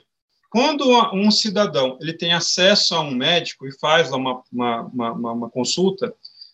quando 0.50 0.86
um 1.14 1.30
cidadão 1.32 1.98
ele 2.02 2.14
tem 2.14 2.34
acesso 2.34 2.96
a 2.96 3.02
um 3.02 3.12
médico 3.12 3.68
e 3.68 3.80
faz 3.80 4.10
lá 4.10 4.18
uma, 4.18 4.44
uma, 4.52 4.82
uma, 4.82 5.32
uma 5.32 5.50
consulta 5.50 6.14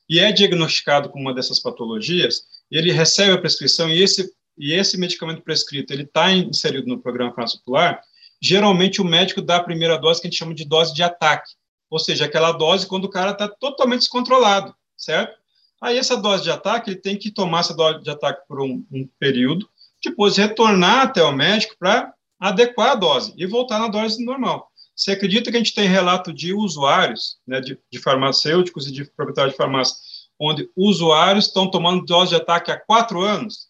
e 0.10 0.20
é 0.20 0.32
diagnosticado 0.32 1.10
com 1.10 1.20
uma 1.20 1.34
dessas 1.34 1.60
patologias, 1.60 2.44
ele 2.70 2.92
recebe 2.92 3.32
a 3.32 3.38
prescrição 3.38 3.90
e 3.90 4.04
esse, 4.04 4.30
e 4.58 4.74
esse 4.74 4.98
medicamento 4.98 5.42
prescrito 5.42 5.92
ele 5.92 6.04
está 6.04 6.32
inserido 6.32 6.88
no 6.88 7.00
programa 7.02 7.34
farmácia 7.34 7.60
popular, 7.60 8.02
geralmente 8.42 9.02
o 9.02 9.06
médico 9.06 9.42
dá 9.42 9.56
a 9.58 9.64
primeira 9.64 9.98
dose 9.98 10.22
que 10.22 10.28
a 10.28 10.30
gente 10.30 10.40
chama 10.40 10.54
de 10.54 10.66
dose 10.66 10.94
de 10.94 11.02
ataque, 11.02 11.52
ou 11.90 11.98
seja, 11.98 12.26
aquela 12.26 12.52
dose 12.52 12.86
quando 12.86 13.06
o 13.06 13.10
cara 13.10 13.32
está 13.32 13.48
totalmente 13.48 14.02
descontrolado, 14.02 14.76
certo? 15.08 15.38
Aí 15.82 15.98
essa 15.98 16.18
dose 16.18 16.44
de 16.44 16.52
ataque, 16.52 16.90
ele 16.90 17.00
tem 17.00 17.18
que 17.18 17.32
tomar 17.32 17.62
essa 17.62 17.74
dose 17.74 18.04
de 18.04 18.10
ataque 18.10 18.46
por 18.48 18.62
um, 18.62 18.86
um 18.92 19.08
período, 19.18 19.70
depois 20.04 20.36
retornar 20.36 21.04
até 21.04 21.24
o 21.24 21.32
médico 21.32 21.76
para 21.80 22.14
adequar 22.40 22.92
a 22.92 22.96
dose 22.96 23.34
e 23.38 23.46
voltar 23.46 23.80
na 23.80 23.88
dose 23.88 24.24
normal. 24.24 24.70
Você 24.96 25.12
acredita 25.12 25.50
que 25.50 25.56
a 25.56 25.60
gente 25.60 25.74
tem 25.74 25.88
relato 25.88 26.34
de 26.34 26.54
usuários, 26.54 27.38
né, 27.48 27.62
de, 27.62 27.80
de 27.92 28.00
farmacêuticos 28.00 28.88
e 28.88 28.92
de 28.92 29.06
proprietários 29.06 29.54
de 29.54 29.58
farmácia, 29.58 29.96
onde 30.40 30.70
usuários 30.76 31.46
estão 31.46 31.70
tomando 31.70 32.06
dose 32.06 32.32
de 32.32 32.36
ataque 32.36 32.72
há 32.72 32.78
quatro 32.78 33.22
anos? 33.22 33.68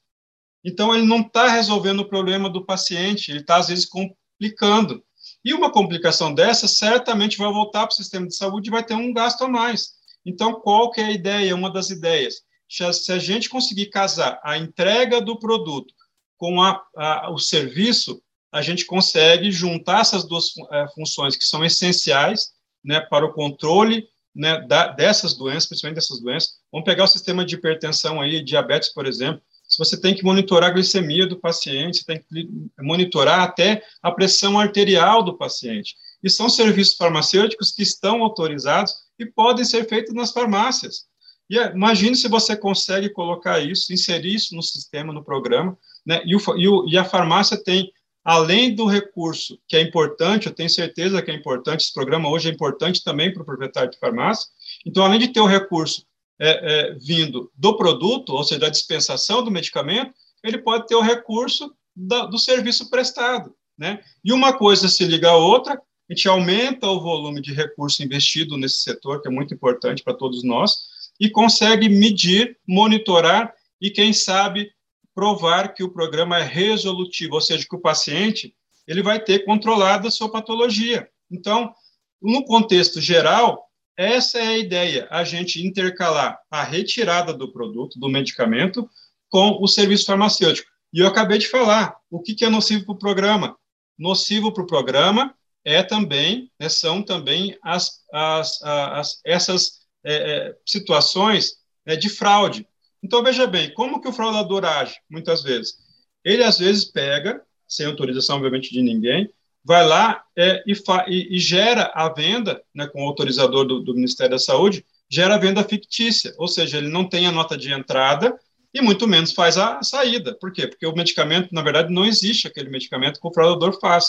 Então, 0.64 0.96
ele 0.96 1.06
não 1.06 1.22
está 1.22 1.48
resolvendo 1.48 2.00
o 2.00 2.10
problema 2.10 2.50
do 2.50 2.66
paciente, 2.66 3.30
ele 3.30 3.42
está, 3.42 3.58
às 3.58 3.68
vezes, 3.68 3.86
complicando. 3.86 5.04
E 5.46 5.54
uma 5.54 5.72
complicação 5.72 6.34
dessa 6.34 6.68
certamente 6.68 7.38
vai 7.38 7.52
voltar 7.52 7.86
para 7.86 7.94
o 7.94 7.96
sistema 7.96 8.28
de 8.28 8.36
saúde 8.36 8.70
e 8.70 8.72
vai 8.72 8.84
ter 8.84 8.96
um 8.96 9.14
gasto 9.14 9.44
a 9.44 9.48
mais. 9.48 9.97
Então, 10.26 10.60
qual 10.60 10.92
que 10.92 11.02
é 11.02 11.06
a 11.06 11.12
ideia? 11.12 11.56
Uma 11.56 11.72
das 11.72 11.90
ideias. 11.90 12.36
Se 12.70 13.12
a 13.12 13.20
gente 13.20 13.50
conseguir 13.50 13.88
casar 13.88 14.40
a 14.44 14.58
entrega 14.58 15.22
do 15.22 15.40
produto 15.40 15.94
com 16.38 16.62
a, 16.62 16.84
a, 16.96 17.32
o 17.32 17.40
serviço, 17.40 18.22
a 18.52 18.62
gente 18.62 18.86
consegue 18.86 19.52
juntar 19.52 20.02
essas 20.02 20.26
duas 20.26 20.50
é, 20.72 20.88
funções 20.94 21.36
que 21.36 21.44
são 21.44 21.64
essenciais 21.64 22.50
né, 22.84 23.00
para 23.00 23.26
o 23.26 23.34
controle 23.34 24.08
né, 24.36 24.60
da, 24.68 24.88
dessas 24.88 25.34
doenças, 25.34 25.68
principalmente 25.68 25.96
dessas 25.96 26.22
doenças. 26.22 26.52
Vamos 26.72 26.86
pegar 26.86 27.06
o 27.06 27.08
sistema 27.08 27.46
de 27.46 27.56
hipertensão 27.56 28.22
aí, 28.22 28.44
diabetes, 28.44 28.94
por 28.94 29.06
exemplo. 29.06 29.42
Se 29.68 29.78
você 29.78 30.00
tem 30.00 30.16
que 30.16 30.24
monitorar 30.24 30.70
a 30.70 30.74
glicemia 30.74 31.28
do 31.28 31.40
paciente, 31.40 31.98
você 31.98 32.06
tem 32.06 32.20
que 32.20 32.50
monitorar 32.80 33.42
até 33.42 33.84
a 34.02 34.12
pressão 34.12 34.58
arterial 34.58 35.24
do 35.24 35.38
paciente. 35.38 35.96
E 36.24 36.30
são 36.30 36.50
serviços 36.50 36.96
farmacêuticos 36.96 37.72
que 37.72 37.84
estão 37.84 38.24
autorizados 38.24 38.94
e 39.20 39.26
podem 39.26 39.66
ser 39.66 39.88
feitos 39.88 40.14
nas 40.14 40.32
farmácias. 40.32 41.06
E 41.50 41.58
é, 41.58 41.72
imagine 41.72 42.16
se 42.16 42.28
você 42.28 42.56
consegue 42.56 43.10
colocar 43.10 43.60
isso, 43.60 43.94
inserir 43.94 44.36
isso 44.36 44.56
no 44.56 44.62
sistema, 44.62 45.14
no 45.14 45.24
programa, 45.24 45.78
né? 46.06 46.22
E, 46.26 46.36
o, 46.36 46.40
e, 46.58 46.68
o, 46.68 46.88
e 46.88 46.98
a 46.98 47.06
farmácia 47.06 47.62
tem, 47.62 47.92
além 48.24 48.76
do 48.76 48.86
recurso, 48.86 49.58
que 49.68 49.78
é 49.78 49.82
importante, 49.82 50.48
eu 50.48 50.54
tenho 50.54 50.70
certeza 50.70 51.22
que 51.22 51.32
é 51.32 51.34
importante, 51.34 51.82
esse 51.82 51.94
programa 51.94 52.30
hoje 52.30 52.50
é 52.50 52.54
importante 52.54 53.04
também 53.04 53.34
para 53.34 53.42
o 53.42 53.46
proprietário 53.46 53.92
de 53.92 54.00
farmácia, 54.00 54.48
então, 54.86 55.06
além 55.06 55.20
de 55.20 55.30
ter 55.30 55.40
o 55.40 55.46
recurso 55.46 56.06
é, 56.40 56.50
é, 56.50 56.94
vindo 56.96 57.52
do 57.56 57.76
produto, 57.78 58.34
ou 58.34 58.44
seja, 58.44 58.62
da 58.62 58.70
dispensação 58.70 59.44
do 59.44 59.52
medicamento, 59.52 60.14
ele 60.44 60.58
pode 60.58 60.88
ter 60.88 60.96
o 60.96 61.02
recurso 61.02 61.74
da, 61.96 62.26
do 62.26 62.38
serviço 62.38 62.90
prestado. 62.90 63.56
Né? 63.78 64.02
E 64.24 64.32
uma 64.34 64.54
coisa 64.54 64.88
se 64.88 65.06
liga 65.06 65.30
à 65.30 65.36
outra, 65.36 65.82
a 66.10 66.14
gente 66.14 66.28
aumenta 66.28 66.88
o 66.88 67.02
volume 67.02 67.42
de 67.42 67.54
recurso 67.54 68.02
investido 68.02 68.58
nesse 68.58 68.78
setor, 68.78 69.22
que 69.22 69.28
é 69.28 69.32
muito 69.32 69.54
importante 69.54 70.04
para 70.04 70.14
todos 70.14 70.44
nós, 70.44 70.76
e 71.20 71.30
consegue 71.30 71.90
medir, 71.90 72.58
monitorar 72.66 73.54
e, 73.82 73.90
quem 73.90 74.14
sabe, 74.14 74.72
provar 75.14 75.74
que 75.74 75.84
o 75.84 75.90
programa 75.90 76.38
é 76.38 76.44
resolutivo, 76.44 77.36
ou 77.36 77.42
seja, 77.42 77.66
que 77.68 77.76
o 77.76 77.82
paciente 77.82 78.54
ele 78.88 79.04
vai 79.04 79.20
ter 79.20 79.44
controlado 79.44 80.08
a 80.08 80.12
sua 80.12 80.32
patologia. 80.32 81.10
Então, 81.30 81.74
no 82.22 82.46
contexto 82.46 83.02
geral, 83.02 83.68
essa 83.98 84.38
é 84.38 84.48
a 84.48 84.58
ideia, 84.58 85.08
a 85.10 85.24
gente 85.24 85.66
intercalar 85.66 86.40
a 86.50 86.64
retirada 86.64 87.34
do 87.34 87.52
produto, 87.52 88.00
do 88.00 88.08
medicamento, 88.08 88.88
com 89.28 89.58
o 89.62 89.68
serviço 89.68 90.06
farmacêutico. 90.06 90.70
E 90.94 91.00
eu 91.00 91.08
acabei 91.08 91.38
de 91.38 91.48
falar, 91.48 91.98
o 92.10 92.22
que, 92.22 92.46
é 92.46 92.50
nocivo 92.50 92.86
para 92.86 92.94
o 92.94 92.98
programa? 92.98 93.58
Nocivo 93.98 94.54
para 94.54 94.64
o 94.64 94.68
programa 94.68 95.36
é 95.68 95.84
também, 95.84 96.50
né, 96.58 96.70
são 96.70 97.04
também 97.04 97.58
as, 97.62 98.02
as, 98.14 98.62
as 98.64 99.20
essas 99.26 99.82
é, 100.02 100.16
é, 100.16 100.56
situações 100.66 101.58
é, 101.86 101.98
de 101.98 102.08
fraude. 102.08 102.66
Então, 103.04 103.22
veja 103.22 103.46
bem, 103.46 103.74
como 103.74 104.00
que 104.00 104.08
o 104.08 104.14
fraudador 104.14 104.64
age, 104.64 104.96
muitas 105.10 105.44
vezes? 105.44 105.78
Ele, 106.24 106.42
às 106.42 106.58
vezes, 106.58 106.86
pega, 106.86 107.42
sem 107.68 107.86
autorização, 107.86 108.38
obviamente, 108.38 108.72
de 108.72 108.82
ninguém, 108.82 109.30
vai 109.62 109.86
lá 109.86 110.24
é, 110.38 110.64
e, 110.66 111.36
e, 111.36 111.38
gera 111.38 111.92
a 111.94 112.08
venda, 112.08 112.64
né, 112.74 112.88
com 112.88 113.04
o 113.04 113.08
autorizador 113.08 113.66
do, 113.66 113.82
do, 113.82 113.94
Ministério 113.94 114.32
da 114.32 114.40
Saúde, 114.40 114.86
gera 115.10 115.38
venda 115.38 115.66
fictícia, 115.66 116.34
ou 116.38 116.48
seja, 116.48 116.78
ele 116.78 116.88
não 116.88 117.08
tem 117.08 117.28
a 117.28 117.32
nota 117.32 117.58
de 117.58 117.74
entrada 117.74 118.40
e 118.74 118.82
muito 118.82 119.06
menos 119.06 119.34
faz 119.34 119.58
a 119.58 119.84
saída. 119.84 120.34
Por 120.34 120.54
quê? 120.54 120.66
Porque 120.66 120.88
o 120.88 120.96
medicamento, 120.96 121.54
na 121.54 121.62
verdade, 121.62 121.94
não 121.94 122.06
existe 122.06 122.48
aquele 122.48 122.70
medicamento 122.70 123.20
que 123.20 123.28
o 123.28 123.34
fraudador 123.34 123.78
faz. 123.82 124.08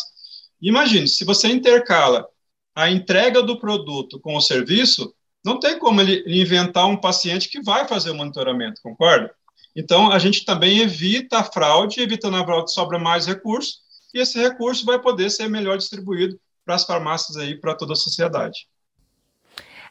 Imagine, 0.61 1.09
se 1.09 1.25
você 1.25 1.49
intercala 1.49 2.29
a 2.75 2.91
entrega 2.91 3.43
do 3.43 3.59
produto 3.59 4.21
com 4.21 4.37
o 4.37 4.41
serviço, 4.41 5.15
não 5.45 5.59
tem 5.59 5.79
como 5.79 6.01
ele 6.01 6.23
inventar 6.27 6.87
um 6.87 6.97
paciente 6.97 7.49
que 7.49 7.63
vai 7.63 7.87
fazer 7.87 8.11
o 8.11 8.15
monitoramento, 8.15 8.83
concorda? 8.83 9.33
Então, 9.75 10.11
a 10.11 10.19
gente 10.19 10.45
também 10.45 10.81
evita 10.81 11.39
a 11.39 11.45
fraude, 11.45 12.01
evitando 12.01 12.37
a 12.37 12.45
fraude 12.45 12.73
sobra 12.73 12.99
mais 12.99 13.27
recurso, 13.27 13.79
e 14.13 14.21
esse 14.21 14.39
recurso 14.41 14.85
vai 14.85 15.01
poder 15.01 15.31
ser 15.31 15.49
melhor 15.49 15.79
distribuído 15.79 16.39
para 16.65 16.75
as 16.75 16.85
farmácias 16.85 17.37
aí, 17.37 17.55
para 17.55 17.75
toda 17.75 17.93
a 17.93 17.97
sociedade. 17.97 18.67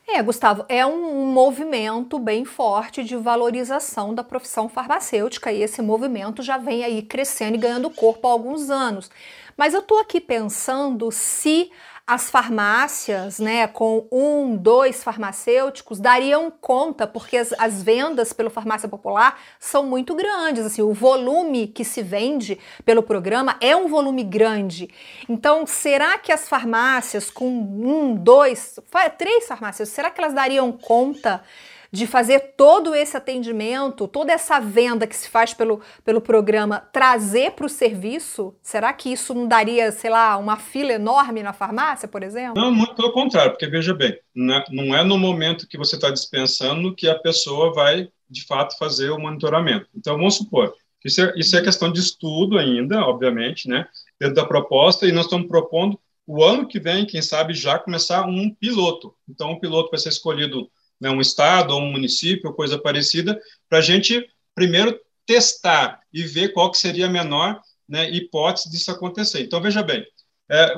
É, 0.10 0.24
Gustavo, 0.24 0.66
é 0.70 0.86
um 0.86 1.26
movimento 1.26 2.18
bem 2.18 2.46
forte 2.46 3.04
de 3.04 3.16
valorização 3.18 4.14
da 4.14 4.24
profissão 4.24 4.70
farmacêutica 4.70 5.52
e 5.52 5.62
esse 5.62 5.82
movimento 5.82 6.42
já 6.42 6.58
vem 6.58 6.86
aí 6.86 7.02
crescendo 7.02 7.56
e 7.56 7.60
ganhando 7.60 7.90
corpo 7.90 8.26
há 8.26 8.32
alguns 8.32 8.70
anos. 8.70 9.12
Mas 9.58 9.74
eu 9.74 9.80
estou 9.80 10.00
aqui 10.00 10.22
pensando 10.22 11.12
se 11.12 11.72
as 12.08 12.30
farmácias, 12.30 13.38
né, 13.38 13.68
com 13.68 14.08
um, 14.10 14.56
dois 14.56 15.04
farmacêuticos, 15.04 16.00
dariam 16.00 16.50
conta, 16.50 17.06
porque 17.06 17.36
as, 17.36 17.52
as, 17.60 17.84
vendas 17.84 18.32
pelo 18.32 18.50
Farmácia 18.50 18.88
Popular 18.88 19.38
são 19.60 19.86
muito 19.86 20.16
grandes. 20.16 20.66
Assim, 20.66 20.82
o 20.82 20.94
volume 20.94 21.68
que 21.68 21.84
se 21.84 22.02
vende 22.02 22.58
pelo 22.86 23.04
programa 23.04 23.58
é 23.60 23.76
um 23.76 23.90
volume 23.90 24.24
grande. 24.24 24.90
Então, 25.28 25.66
será 25.66 26.18
que 26.18 26.32
as 26.32 26.48
farmácias 26.48 27.30
com 27.30 27.50
um, 27.50 28.16
dois, 28.16 28.80
três 29.18 29.46
farmácias, 29.46 29.90
será 29.90 30.10
que 30.10 30.22
elas 30.22 30.34
dariam 30.34 30.72
conta? 30.72 31.44
De 31.92 32.06
fazer 32.08 32.54
todo 32.58 32.94
esse 32.94 33.16
atendimento, 33.16 34.08
toda 34.08 34.32
essa 34.32 34.60
venda 34.60 35.08
que 35.08 35.16
se 35.16 35.30
faz 35.30 35.54
pelo, 35.54 35.82
pelo 36.04 36.22
programa, 36.22 36.80
trazer 36.92 37.52
para 37.52 37.66
o 37.66 37.70
serviço? 37.70 38.56
Será 38.62 38.92
que 38.94 39.12
isso 39.12 39.34
não 39.34 39.48
daria, 39.48 39.92
sei 39.92 40.10
lá, 40.10 40.38
uma 40.38 40.58
fila 40.58 40.94
enorme 40.94 41.44
na 41.44 41.54
farmácia, 41.54 42.08
por 42.08 42.24
exemplo? 42.24 42.62
Não, 42.62 42.72
muito 42.72 42.96
pelo 42.96 43.12
contrário, 43.12 43.52
porque 43.52 43.68
veja 43.68 43.94
bem, 43.94 44.18
não 44.36 44.96
é, 44.96 45.02
é 45.02 45.04
no 45.04 45.18
momento 45.18 45.68
que 45.68 45.78
você 45.78 45.96
está 45.96 46.10
dispensando 46.10 46.96
que 46.96 47.08
a 47.08 47.18
pessoa 47.20 47.74
vai, 47.74 48.10
de 48.30 48.46
fato, 48.46 48.78
fazer 48.78 49.10
o 49.10 49.20
monitoramento. 49.20 49.88
Então, 49.96 50.18
vamos 50.18 50.36
supor, 50.36 50.74
isso 51.04 51.22
é, 51.22 51.34
isso 51.38 51.56
é 51.56 51.62
questão 51.62 51.92
de 51.92 52.00
estudo 52.00 52.58
ainda, 52.58 53.02
obviamente, 53.02 53.68
né, 53.68 53.88
dentro 54.20 54.36
da 54.36 54.46
proposta, 54.46 55.06
e 55.06 55.12
nós 55.12 55.26
estamos 55.26 55.48
propondo 55.48 56.00
o 56.26 56.44
ano 56.44 56.68
que 56.68 56.80
vem, 56.80 57.06
quem 57.06 57.22
sabe, 57.22 57.54
já 57.54 57.80
começar 57.80 58.26
um 58.28 58.54
piloto. 58.54 59.16
Então, 59.30 59.52
o 59.52 59.60
piloto 59.60 59.90
vai 59.90 60.00
ser 60.00 60.10
escolhido 60.10 60.70
né, 61.00 61.10
um 61.10 61.22
estado 61.22 61.72
ou 61.72 61.82
um 61.82 61.92
município, 61.92 62.54
coisa 62.54 62.78
parecida, 62.78 63.40
para 63.70 63.80
a 63.80 63.82
gente 63.82 64.28
primeiro 64.56 65.00
testar 65.26 66.00
e 66.12 66.24
ver 66.24 66.54
qual 66.54 66.72
que 66.72 66.78
seria 66.78 67.06
a 67.06 67.10
menor 67.10 67.62
né, 67.88 68.10
hipótese 68.10 68.70
disso 68.70 68.92
acontecer. 68.92 69.42
Então, 69.42 69.62
veja 69.62 69.84
bem, 69.84 70.06
é, 70.50 70.74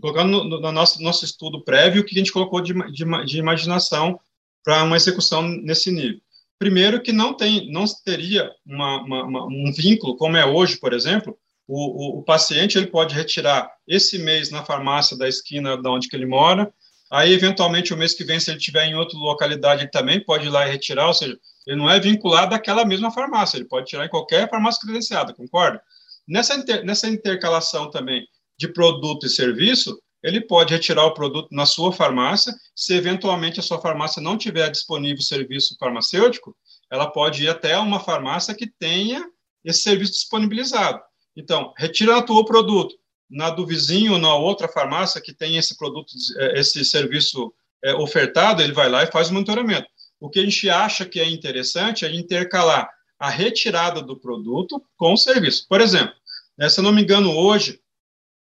colocando 0.00 0.44
no, 0.44 0.60
no, 0.60 0.72
nosso, 0.72 1.02
nosso 1.02 1.24
estudo 1.24 1.62
prévio, 1.62 2.02
o 2.02 2.04
que 2.04 2.14
a 2.14 2.18
gente 2.18 2.32
colocou 2.32 2.60
de, 2.60 2.72
de, 2.92 3.04
de 3.24 3.38
imaginação 3.38 4.18
para 4.64 4.82
uma 4.82 4.96
execução 4.96 5.42
nesse 5.42 5.90
nível. 5.90 6.20
Primeiro, 6.58 7.00
que 7.00 7.12
não, 7.12 7.32
tem, 7.34 7.70
não 7.70 7.84
teria 8.04 8.50
uma, 8.66 9.02
uma, 9.02 9.24
uma, 9.24 9.44
um 9.46 9.72
vínculo, 9.72 10.16
como 10.16 10.36
é 10.36 10.44
hoje, 10.44 10.78
por 10.78 10.92
exemplo, 10.92 11.38
o, 11.66 12.16
o, 12.16 12.18
o, 12.18 12.22
paciente 12.22 12.76
ele 12.76 12.88
pode 12.88 13.14
retirar 13.14 13.70
esse 13.86 14.18
mês 14.18 14.50
na 14.50 14.64
farmácia 14.64 15.16
da 15.16 15.28
esquina 15.28 15.80
da 15.80 15.90
onde 15.90 16.08
que 16.08 16.16
ele 16.16 16.26
mora, 16.26 16.72
Aí, 17.10 17.32
eventualmente, 17.32 17.92
o 17.92 17.96
mês 17.96 18.14
que 18.14 18.22
vem, 18.22 18.38
se 18.38 18.50
ele 18.50 18.58
estiver 18.58 18.84
em 18.84 18.94
outra 18.94 19.18
localidade, 19.18 19.82
ele 19.82 19.90
também 19.90 20.22
pode 20.24 20.46
ir 20.46 20.50
lá 20.50 20.66
e 20.66 20.70
retirar, 20.70 21.08
ou 21.08 21.14
seja, 21.14 21.36
ele 21.66 21.76
não 21.76 21.90
é 21.90 21.98
vinculado 21.98 22.54
àquela 22.54 22.84
mesma 22.84 23.10
farmácia, 23.10 23.56
ele 23.56 23.66
pode 23.66 23.86
tirar 23.86 24.06
em 24.06 24.08
qualquer 24.08 24.48
farmácia 24.48 24.80
credenciada, 24.80 25.34
concorda? 25.34 25.82
Nessa, 26.26 26.54
inter, 26.54 26.84
nessa 26.84 27.08
intercalação 27.08 27.90
também 27.90 28.24
de 28.56 28.68
produto 28.68 29.26
e 29.26 29.28
serviço, 29.28 30.00
ele 30.22 30.40
pode 30.40 30.72
retirar 30.72 31.04
o 31.06 31.14
produto 31.14 31.48
na 31.50 31.66
sua 31.66 31.92
farmácia, 31.92 32.54
se 32.76 32.94
eventualmente 32.94 33.58
a 33.58 33.62
sua 33.62 33.80
farmácia 33.80 34.22
não 34.22 34.36
tiver 34.36 34.70
disponível 34.70 35.22
serviço 35.22 35.76
farmacêutico, 35.78 36.54
ela 36.90 37.10
pode 37.10 37.42
ir 37.42 37.48
até 37.48 37.76
uma 37.78 37.98
farmácia 37.98 38.54
que 38.54 38.66
tenha 38.66 39.24
esse 39.64 39.80
serviço 39.82 40.12
disponibilizado. 40.12 41.00
Então, 41.36 41.72
retira 41.76 42.14
na 42.14 42.22
tua 42.22 42.44
produto, 42.44 42.94
na 43.30 43.48
do 43.50 43.64
vizinho, 43.64 44.18
na 44.18 44.34
outra 44.34 44.66
farmácia 44.66 45.20
que 45.20 45.32
tem 45.32 45.56
esse 45.56 45.76
produto, 45.76 46.12
é, 46.38 46.58
esse 46.58 46.84
serviço 46.84 47.52
é, 47.82 47.94
ofertado, 47.94 48.60
ele 48.60 48.72
vai 48.72 48.88
lá 48.88 49.04
e 49.04 49.10
faz 49.10 49.30
o 49.30 49.34
monitoramento. 49.34 49.86
O 50.18 50.28
que 50.28 50.40
a 50.40 50.42
gente 50.42 50.68
acha 50.68 51.06
que 51.06 51.20
é 51.20 51.28
interessante 51.28 52.04
é 52.04 52.12
intercalar 52.12 52.90
a 53.18 53.30
retirada 53.30 54.02
do 54.02 54.16
produto 54.16 54.82
com 54.96 55.12
o 55.12 55.16
serviço. 55.16 55.66
Por 55.68 55.80
exemplo, 55.80 56.14
né, 56.58 56.68
se 56.68 56.80
eu 56.80 56.84
não 56.84 56.92
me 56.92 57.02
engano, 57.02 57.30
hoje, 57.30 57.80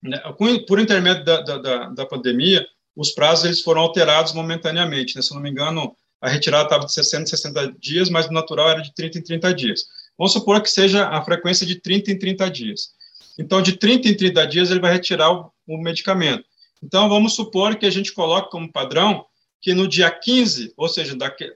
né, 0.03 0.21
por 0.67 0.79
intermédio 0.79 1.25
da, 1.25 1.41
da, 1.41 1.89
da, 1.89 2.05
pandemia, 2.05 2.65
os 2.95 3.11
prazos 3.11 3.45
eles 3.45 3.61
foram 3.61 3.81
alterados 3.81 4.33
momentaneamente. 4.33 5.15
Né, 5.15 5.21
se 5.21 5.31
eu 5.31 5.35
não 5.35 5.41
me 5.41 5.49
engano, 5.49 5.95
a 6.21 6.29
retirada 6.29 6.65
estava 6.65 6.85
de 6.85 6.93
60 6.93 7.25
60 7.25 7.75
dias, 7.79 8.09
mas 8.09 8.27
o 8.27 8.33
natural 8.33 8.69
era 8.69 8.81
de 8.81 8.93
30 8.93 9.19
em 9.19 9.21
30 9.21 9.53
dias. 9.53 9.85
Vamos 10.17 10.33
supor 10.33 10.61
que 10.61 10.69
seja 10.69 11.07
a 11.07 11.23
frequência 11.23 11.65
de 11.65 11.75
30 11.75 12.11
em 12.11 12.19
30 12.19 12.49
dias. 12.49 12.89
Então, 13.37 13.61
de 13.61 13.77
30 13.77 14.09
em 14.09 14.17
30 14.17 14.47
dias, 14.47 14.71
ele 14.71 14.79
vai 14.79 14.93
retirar 14.93 15.31
o, 15.31 15.51
o 15.67 15.77
medicamento. 15.77 16.45
Então, 16.83 17.09
vamos 17.09 17.35
supor 17.35 17.75
que 17.75 17.85
a 17.85 17.89
gente 17.89 18.13
coloque 18.13 18.51
como 18.51 18.71
padrão 18.71 19.25
que 19.61 19.73
no 19.73 19.87
dia 19.87 20.11
15, 20.11 20.73
ou 20.77 20.87
seja, 20.87 21.15
daqui, 21.15 21.51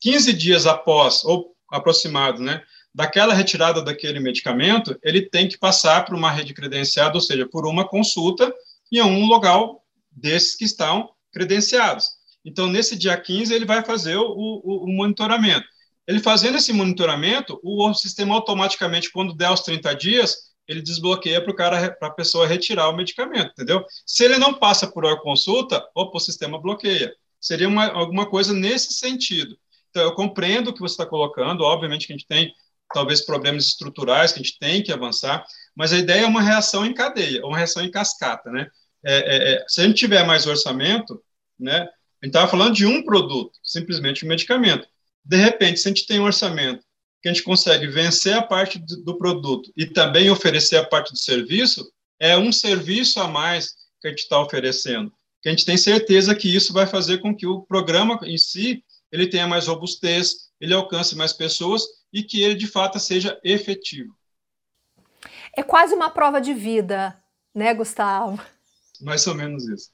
15 0.00 0.32
dias 0.32 0.66
após, 0.66 1.24
ou 1.24 1.54
aproximado, 1.70 2.42
né, 2.42 2.62
daquela 2.94 3.34
retirada 3.34 3.82
daquele 3.82 4.20
medicamento, 4.20 4.98
ele 5.02 5.22
tem 5.22 5.48
que 5.48 5.58
passar 5.58 6.04
por 6.04 6.14
uma 6.14 6.30
rede 6.30 6.54
credenciada, 6.54 7.14
ou 7.14 7.20
seja, 7.20 7.46
por 7.46 7.66
uma 7.66 7.86
consulta 7.86 8.52
em 8.90 9.02
um 9.02 9.26
local 9.26 9.84
desses 10.10 10.54
que 10.54 10.64
estão 10.64 11.10
credenciados. 11.32 12.06
Então, 12.44 12.66
nesse 12.68 12.96
dia 12.96 13.16
15, 13.16 13.52
ele 13.52 13.64
vai 13.64 13.84
fazer 13.84 14.16
o, 14.16 14.30
o, 14.30 14.84
o 14.84 14.92
monitoramento. 14.92 15.66
Ele 16.06 16.20
fazendo 16.20 16.56
esse 16.56 16.72
monitoramento, 16.72 17.60
o 17.62 17.92
sistema 17.92 18.34
automaticamente, 18.34 19.10
quando 19.10 19.34
der 19.34 19.50
os 19.50 19.60
30 19.60 19.94
dias, 19.94 20.36
ele 20.68 20.82
desbloqueia 20.82 21.40
para 21.40 21.50
o 21.50 21.54
cara, 21.54 21.90
para 21.92 22.08
a 22.08 22.12
pessoa 22.12 22.46
retirar 22.46 22.88
o 22.88 22.96
medicamento, 22.96 23.52
entendeu? 23.52 23.84
Se 24.04 24.24
ele 24.24 24.38
não 24.38 24.54
passa 24.54 24.86
por 24.86 25.04
hora 25.04 25.20
consulta, 25.20 25.86
opa, 25.94 26.16
o 26.16 26.20
sistema 26.20 26.60
bloqueia. 26.60 27.14
Seria 27.40 27.68
uma, 27.68 27.86
alguma 27.86 28.26
coisa 28.28 28.52
nesse 28.52 28.94
sentido. 28.94 29.56
Então, 29.90 30.02
eu 30.02 30.14
compreendo 30.14 30.70
o 30.70 30.74
que 30.74 30.80
você 30.80 30.94
está 30.94 31.06
colocando, 31.06 31.62
obviamente 31.62 32.06
que 32.06 32.12
a 32.12 32.16
gente 32.16 32.26
tem 32.26 32.52
talvez 32.92 33.20
problemas 33.20 33.66
estruturais 33.66 34.32
que 34.32 34.40
a 34.40 34.42
gente 34.42 34.58
tem 34.58 34.82
que 34.82 34.92
avançar, 34.92 35.44
mas 35.74 35.92
a 35.92 35.98
ideia 35.98 36.22
é 36.22 36.26
uma 36.26 36.42
reação 36.42 36.84
em 36.84 36.94
cadeia, 36.94 37.44
uma 37.44 37.56
reação 37.56 37.84
em 37.84 37.90
cascata, 37.90 38.50
né? 38.50 38.68
É, 39.04 39.14
é, 39.14 39.52
é, 39.54 39.64
se 39.68 39.80
a 39.80 39.84
gente 39.84 39.96
tiver 39.96 40.24
mais 40.24 40.46
orçamento, 40.46 41.22
né? 41.58 41.80
A 42.22 42.26
gente 42.26 42.34
estava 42.34 42.48
falando 42.48 42.74
de 42.74 42.86
um 42.86 43.04
produto, 43.04 43.58
simplesmente 43.62 44.24
um 44.24 44.28
medicamento. 44.28 44.88
De 45.24 45.36
repente, 45.36 45.78
se 45.78 45.88
a 45.88 45.90
gente 45.90 46.06
tem 46.06 46.18
um 46.18 46.24
orçamento 46.24 46.84
que 47.26 47.30
a 47.30 47.32
gente 47.32 47.42
consegue 47.42 47.88
vencer 47.88 48.34
a 48.34 48.42
parte 48.42 48.78
do 48.78 49.18
produto 49.18 49.72
e 49.76 49.84
também 49.84 50.30
oferecer 50.30 50.76
a 50.76 50.86
parte 50.86 51.12
do 51.12 51.18
serviço, 51.18 51.92
é 52.20 52.38
um 52.38 52.52
serviço 52.52 53.18
a 53.18 53.26
mais 53.26 53.74
que 54.00 54.06
a 54.06 54.10
gente 54.10 54.20
está 54.20 54.40
oferecendo. 54.40 55.12
Que 55.42 55.48
a 55.48 55.50
gente 55.50 55.64
tem 55.64 55.76
certeza 55.76 56.36
que 56.36 56.54
isso 56.54 56.72
vai 56.72 56.86
fazer 56.86 57.18
com 57.18 57.34
que 57.34 57.44
o 57.44 57.62
programa 57.62 58.20
em 58.22 58.38
si 58.38 58.84
ele 59.10 59.26
tenha 59.26 59.48
mais 59.48 59.66
robustez, 59.66 60.50
ele 60.60 60.72
alcance 60.72 61.16
mais 61.16 61.32
pessoas 61.32 61.82
e 62.12 62.22
que 62.22 62.44
ele 62.44 62.54
de 62.54 62.68
fato 62.68 63.00
seja 63.00 63.36
efetivo. 63.42 64.16
É 65.52 65.64
quase 65.64 65.96
uma 65.96 66.10
prova 66.10 66.40
de 66.40 66.54
vida, 66.54 67.20
né, 67.52 67.74
Gustavo? 67.74 68.40
Mais 69.00 69.26
ou 69.26 69.34
menos 69.34 69.66
isso. 69.66 69.90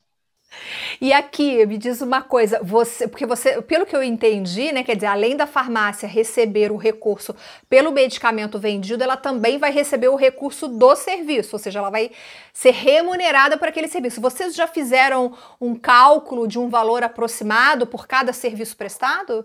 E 1.00 1.12
aqui, 1.12 1.64
me 1.66 1.78
diz 1.78 2.00
uma 2.00 2.22
coisa, 2.22 2.60
você, 2.62 3.08
porque 3.08 3.26
você, 3.26 3.60
pelo 3.62 3.86
que 3.86 3.94
eu 3.94 4.02
entendi, 4.02 4.72
né, 4.72 4.82
quer 4.82 4.94
dizer, 4.94 5.06
além 5.06 5.36
da 5.36 5.46
farmácia 5.46 6.08
receber 6.08 6.70
o 6.70 6.76
recurso 6.76 7.34
pelo 7.68 7.90
medicamento 7.90 8.58
vendido, 8.58 9.02
ela 9.02 9.16
também 9.16 9.58
vai 9.58 9.72
receber 9.72 10.08
o 10.08 10.16
recurso 10.16 10.68
do 10.68 10.94
serviço, 10.94 11.56
ou 11.56 11.58
seja, 11.58 11.78
ela 11.78 11.90
vai 11.90 12.10
ser 12.52 12.72
remunerada 12.72 13.56
por 13.56 13.68
aquele 13.68 13.88
serviço. 13.88 14.20
Vocês 14.20 14.54
já 14.54 14.66
fizeram 14.66 15.36
um 15.60 15.74
cálculo 15.74 16.46
de 16.46 16.58
um 16.58 16.68
valor 16.68 17.02
aproximado 17.02 17.86
por 17.86 18.06
cada 18.06 18.32
serviço 18.32 18.76
prestado? 18.76 19.44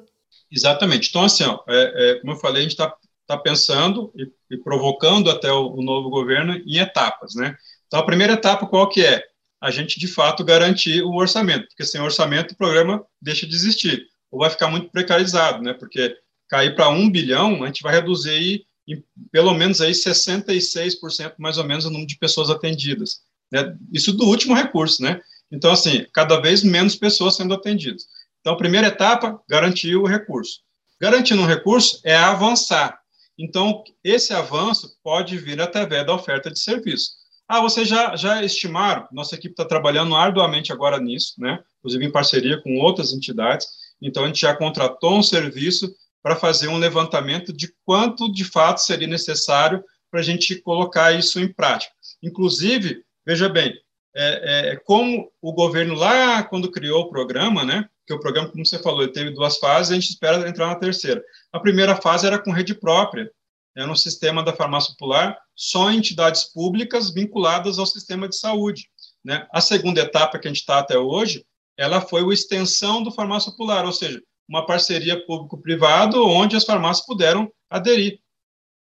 Exatamente. 0.52 1.10
Então, 1.10 1.24
assim, 1.24 1.44
ó, 1.44 1.60
é, 1.68 2.12
é, 2.12 2.20
como 2.20 2.34
eu 2.34 2.38
falei, 2.38 2.60
a 2.60 2.64
gente 2.64 2.72
está 2.72 2.94
tá 3.26 3.38
pensando 3.38 4.12
e, 4.16 4.56
e, 4.56 4.58
provocando 4.58 5.30
até 5.30 5.52
o, 5.52 5.74
o 5.74 5.84
novo 5.84 6.10
governo 6.10 6.54
em 6.54 6.78
etapas, 6.78 7.36
né? 7.36 7.58
Então, 7.86 8.00
a 8.00 8.06
primeira 8.06 8.34
etapa 8.34 8.66
qual 8.66 8.88
que 8.88 9.06
é? 9.06 9.24
A 9.62 9.72
gente 9.72 10.00
de 10.00 10.08
fato 10.08 10.44
garantir 10.44 11.02
o 11.02 11.16
orçamento, 11.16 11.68
porque 11.68 11.86
sem 11.86 12.00
orçamento 12.02 12.54
o 12.54 12.58
programa 12.58 13.04
deixa 13.22 13.48
de 13.48 13.56
existir, 13.56 14.08
ou 14.32 14.40
vai 14.40 14.50
ficar 14.50 14.68
muito 14.68 14.90
precarizado, 14.90 15.64
né? 15.64 15.74
Porque 15.74 16.16
cair 16.48 16.76
para 16.76 16.90
um 16.90 17.10
bilhão, 17.10 17.64
a 17.64 17.68
gente 17.68 17.84
vai 17.84 17.94
reduzir 17.94 18.30
aí, 18.30 18.66
em, 18.88 19.04
pelo 19.32 19.54
menos 19.54 19.82
aí 19.82 19.92
66% 19.92 21.34
mais 21.38 21.58
ou 21.58 21.66
menos 21.66 21.86
o 21.86 21.90
número 21.90 22.08
de 22.08 22.18
pessoas 22.18 22.50
atendidas. 22.50 23.22
Né? 23.52 23.76
Isso 23.92 24.14
do 24.14 24.26
último 24.26 24.54
recurso, 24.54 25.02
né? 25.02 25.22
Então, 25.52 25.72
assim, 25.72 26.06
cada 26.14 26.40
vez 26.40 26.64
menos 26.64 26.96
pessoas 26.96 27.36
sendo 27.36 27.54
atendidas. 27.54 28.06
Então, 28.42 28.54
a 28.54 28.58
primeira 28.58 28.88
etapa, 28.88 29.42
garantir 29.50 29.96
o 29.96 30.06
recurso. 30.06 30.62
Garantindo 31.00 31.42
o 31.42 31.46
recurso 31.46 32.00
é 32.04 32.16
avançar. 32.16 33.00
Então, 33.38 33.84
esse 34.04 34.34
avanço 34.34 34.98
pode 35.04 35.38
vir 35.38 35.62
através 35.62 36.06
da 36.06 36.14
oferta 36.14 36.50
de 36.50 36.60
serviço. 36.60 37.12
Ah, 37.48 37.62
vocês 37.62 37.88
já, 37.88 38.16
já 38.16 38.44
estimaram, 38.44 39.08
nossa 39.12 39.36
equipe 39.36 39.54
está 39.54 39.64
trabalhando 39.64 40.16
arduamente 40.16 40.74
agora 40.74 41.00
nisso, 41.00 41.36
né? 41.38 41.64
inclusive 41.80 42.06
em 42.06 42.12
parceria 42.12 42.62
com 42.62 42.78
outras 42.78 43.14
entidades, 43.14 43.68
então 44.02 44.24
a 44.24 44.28
gente 44.28 44.42
já 44.42 44.54
contratou 44.54 45.18
um 45.18 45.24
serviço 45.24 45.90
para 46.22 46.36
fazer 46.36 46.68
um 46.68 46.78
levantamento 46.78 47.54
de 47.54 47.74
quanto 47.86 48.30
de 48.32 48.44
fato 48.44 48.80
seria 48.80 49.08
necessário 49.08 49.82
para 50.12 50.20
a 50.20 50.24
gente 50.24 50.62
colocar 50.62 51.14
isso 51.14 51.40
em 51.40 51.52
prática. 51.52 51.94
Inclusive, 52.22 53.02
veja 53.26 53.48
bem, 53.48 53.74
é, 54.14 54.72
é, 54.72 54.76
como 54.78 55.32
o 55.42 55.54
governo 55.54 55.94
lá, 55.94 56.44
quando 56.44 56.72
criou 56.72 57.04
o 57.04 57.10
programa, 57.10 57.64
né, 57.64 57.88
que 58.06 58.14
o 58.14 58.20
programa, 58.20 58.50
como 58.50 58.66
você 58.66 58.80
falou, 58.80 59.08
teve 59.08 59.32
duas 59.32 59.58
fases, 59.58 59.92
a 59.92 59.96
gente 59.96 60.10
espera 60.10 60.50
entrar 60.50 60.68
na 60.68 60.76
terceira. 60.76 61.24
A 61.52 61.60
primeira 61.60 61.96
fase 61.96 62.26
era 62.26 62.40
com 62.40 62.52
rede 62.52 62.74
própria, 62.74 63.32
era 63.78 63.92
um 63.92 63.96
sistema 63.96 64.44
da 64.44 64.54
farmácia 64.54 64.92
popular, 64.92 65.38
só 65.56 65.92
entidades 65.92 66.46
públicas 66.46 67.14
vinculadas 67.14 67.78
ao 67.78 67.86
sistema 67.86 68.28
de 68.28 68.36
saúde. 68.36 68.90
Né? 69.24 69.48
A 69.54 69.62
segunda 69.62 70.02
etapa 70.02 70.40
que 70.40 70.48
a 70.48 70.52
gente 70.52 70.62
está 70.62 70.80
até 70.80 70.98
hoje, 70.98 71.46
ela 71.78 72.02
foi 72.02 72.24
a 72.24 72.34
extensão 72.34 73.04
do 73.04 73.12
farmácia 73.12 73.52
popular, 73.52 73.86
ou 73.86 73.94
seja, 73.94 74.20
uma 74.50 74.66
parceria 74.66 75.24
público-privado 75.26 76.26
onde 76.26 76.56
as 76.56 76.64
farmácias 76.64 77.06
puderam 77.06 77.52
aderir. 77.70 78.20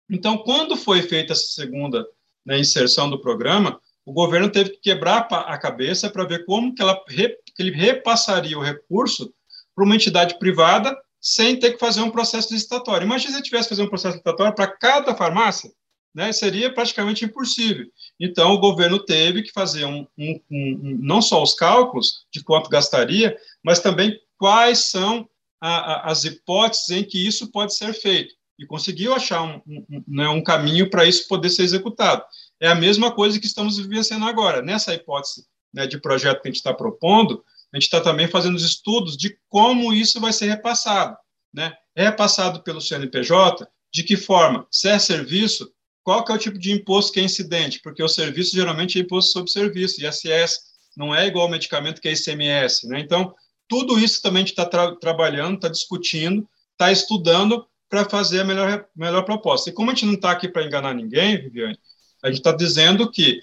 Então, 0.08 0.38
quando 0.38 0.78
foi 0.78 1.02
feita 1.02 1.34
essa 1.34 1.54
segunda 1.54 2.06
né, 2.46 2.60
inserção 2.60 3.10
do 3.10 3.20
programa, 3.20 3.80
o 4.06 4.14
governo 4.14 4.52
teve 4.52 4.72
que 4.72 4.78
quebrar 4.78 5.28
a 5.32 5.58
cabeça 5.58 6.10
para 6.10 6.26
ver 6.26 6.46
como 6.46 6.76
que, 6.76 6.82
ela, 6.82 7.02
que 7.06 7.38
ele 7.58 7.72
repassaria 7.72 8.60
o 8.60 8.62
recurso 8.62 9.34
para 9.74 9.86
uma 9.86 9.96
entidade 9.96 10.38
privada 10.38 10.96
sem 11.24 11.58
ter 11.58 11.72
que 11.72 11.80
fazer 11.80 12.02
um 12.02 12.12
processo 12.12 12.54
licitatório. 12.54 13.06
Imagina 13.06 13.32
se 13.32 13.38
ele 13.38 13.46
tivesse 13.46 13.70
que 13.70 13.76
fazer 13.76 13.84
um 13.84 13.90
processo 13.90 14.16
licitatório 14.16 14.54
para 14.54 14.68
cada 14.68 15.16
farmácia, 15.16 15.72
né, 16.14 16.34
seria 16.34 16.72
praticamente 16.72 17.24
impossível. 17.24 17.88
Então, 18.20 18.52
o 18.52 18.60
governo 18.60 19.00
teve 19.00 19.42
que 19.42 19.52
fazer 19.54 19.86
um, 19.86 20.06
um, 20.18 20.42
um, 20.52 20.98
não 21.02 21.22
só 21.22 21.42
os 21.42 21.54
cálculos 21.54 22.26
de 22.32 22.44
quanto 22.44 22.70
gastaria, 22.70 23.38
mas 23.64 23.80
também 23.80 24.20
quais 24.38 24.92
são 24.92 25.28
a, 25.62 25.78
a, 25.78 26.12
as 26.12 26.26
hipóteses 26.26 26.90
em 26.90 27.04
que 27.04 27.26
isso 27.26 27.50
pode 27.52 27.74
ser 27.74 27.94
feito. 27.94 28.36
E 28.60 28.66
conseguiu 28.66 29.14
achar 29.16 29.42
um, 29.42 29.62
né, 30.06 30.28
um 30.28 30.44
caminho 30.44 30.90
para 30.90 31.06
isso 31.06 31.28
poder 31.28 31.50
ser 31.50 31.64
executado. 31.64 32.24
É 32.60 32.68
a 32.68 32.76
mesma 32.76 33.12
coisa 33.12 33.40
que 33.40 33.48
estamos 33.48 33.78
vivenciando 33.78 34.26
agora. 34.26 34.62
Nessa 34.62 34.94
hipótese 34.94 35.46
né, 35.74 35.88
de 35.88 36.00
projeto 36.00 36.42
que 36.42 36.50
a 36.50 36.52
gente 36.52 36.58
está 36.58 36.74
propondo, 36.74 37.44
a 37.74 37.78
gente 37.78 37.86
está 37.86 38.00
também 38.00 38.28
fazendo 38.28 38.56
os 38.56 38.64
estudos 38.64 39.18
de 39.18 39.38
como 39.50 39.94
isso 39.94 40.22
vai 40.22 40.32
ser 40.32 40.48
repassado. 40.48 41.18
Né? 41.52 41.74
É 41.96 42.04
repassado 42.04 42.62
pelo 42.64 42.80
CNPJ, 42.80 43.68
de 43.92 44.04
que 44.04 44.16
forma? 44.16 44.68
Se 44.72 44.90
é 44.90 45.00
serviço, 45.00 45.72
qual 46.04 46.24
que 46.24 46.32
é 46.32 46.36
o 46.36 46.40
tipo 46.40 46.60
de 46.60 46.72
imposto 46.72 47.12
que 47.12 47.20
é 47.20 47.24
incidente? 47.24 47.80
Porque 47.82 48.04
o 48.04 48.08
serviço 48.08 48.56
geralmente 48.56 48.98
é 48.98 49.02
imposto 49.02 49.32
sobre 49.32 49.52
serviço, 49.52 50.06
ISS, 50.06 50.60
não 50.96 51.16
é 51.16 51.26
igual 51.26 51.46
ao 51.46 51.52
medicamento 51.52 52.00
que 52.00 52.08
é 52.08 52.14
ICMS. 52.14 52.88
Né? 52.88 53.00
Então, 53.00 53.34
tudo 53.68 53.98
isso 53.98 54.22
também 54.22 54.44
a 54.44 54.46
gente 54.46 54.52
está 54.52 54.66
tra 54.66 54.96
trabalhando, 54.96 55.56
está 55.56 55.68
discutindo, 55.68 56.48
está 56.74 56.92
estudando 56.92 57.66
para 57.90 58.10
fazer 58.10 58.42
a 58.42 58.44
melhor, 58.44 58.86
melhor 58.96 59.24
proposta. 59.24 59.70
E 59.70 59.74
como 59.74 59.90
a 59.90 59.94
gente 59.94 60.06
não 60.06 60.14
está 60.14 60.32
aqui 60.32 60.48
para 60.48 60.64
enganar 60.64 60.94
ninguém, 60.94 61.42
Viviane, 61.42 61.78
a 62.24 62.28
gente 62.28 62.38
está 62.38 62.52
dizendo 62.52 63.10
que, 63.10 63.40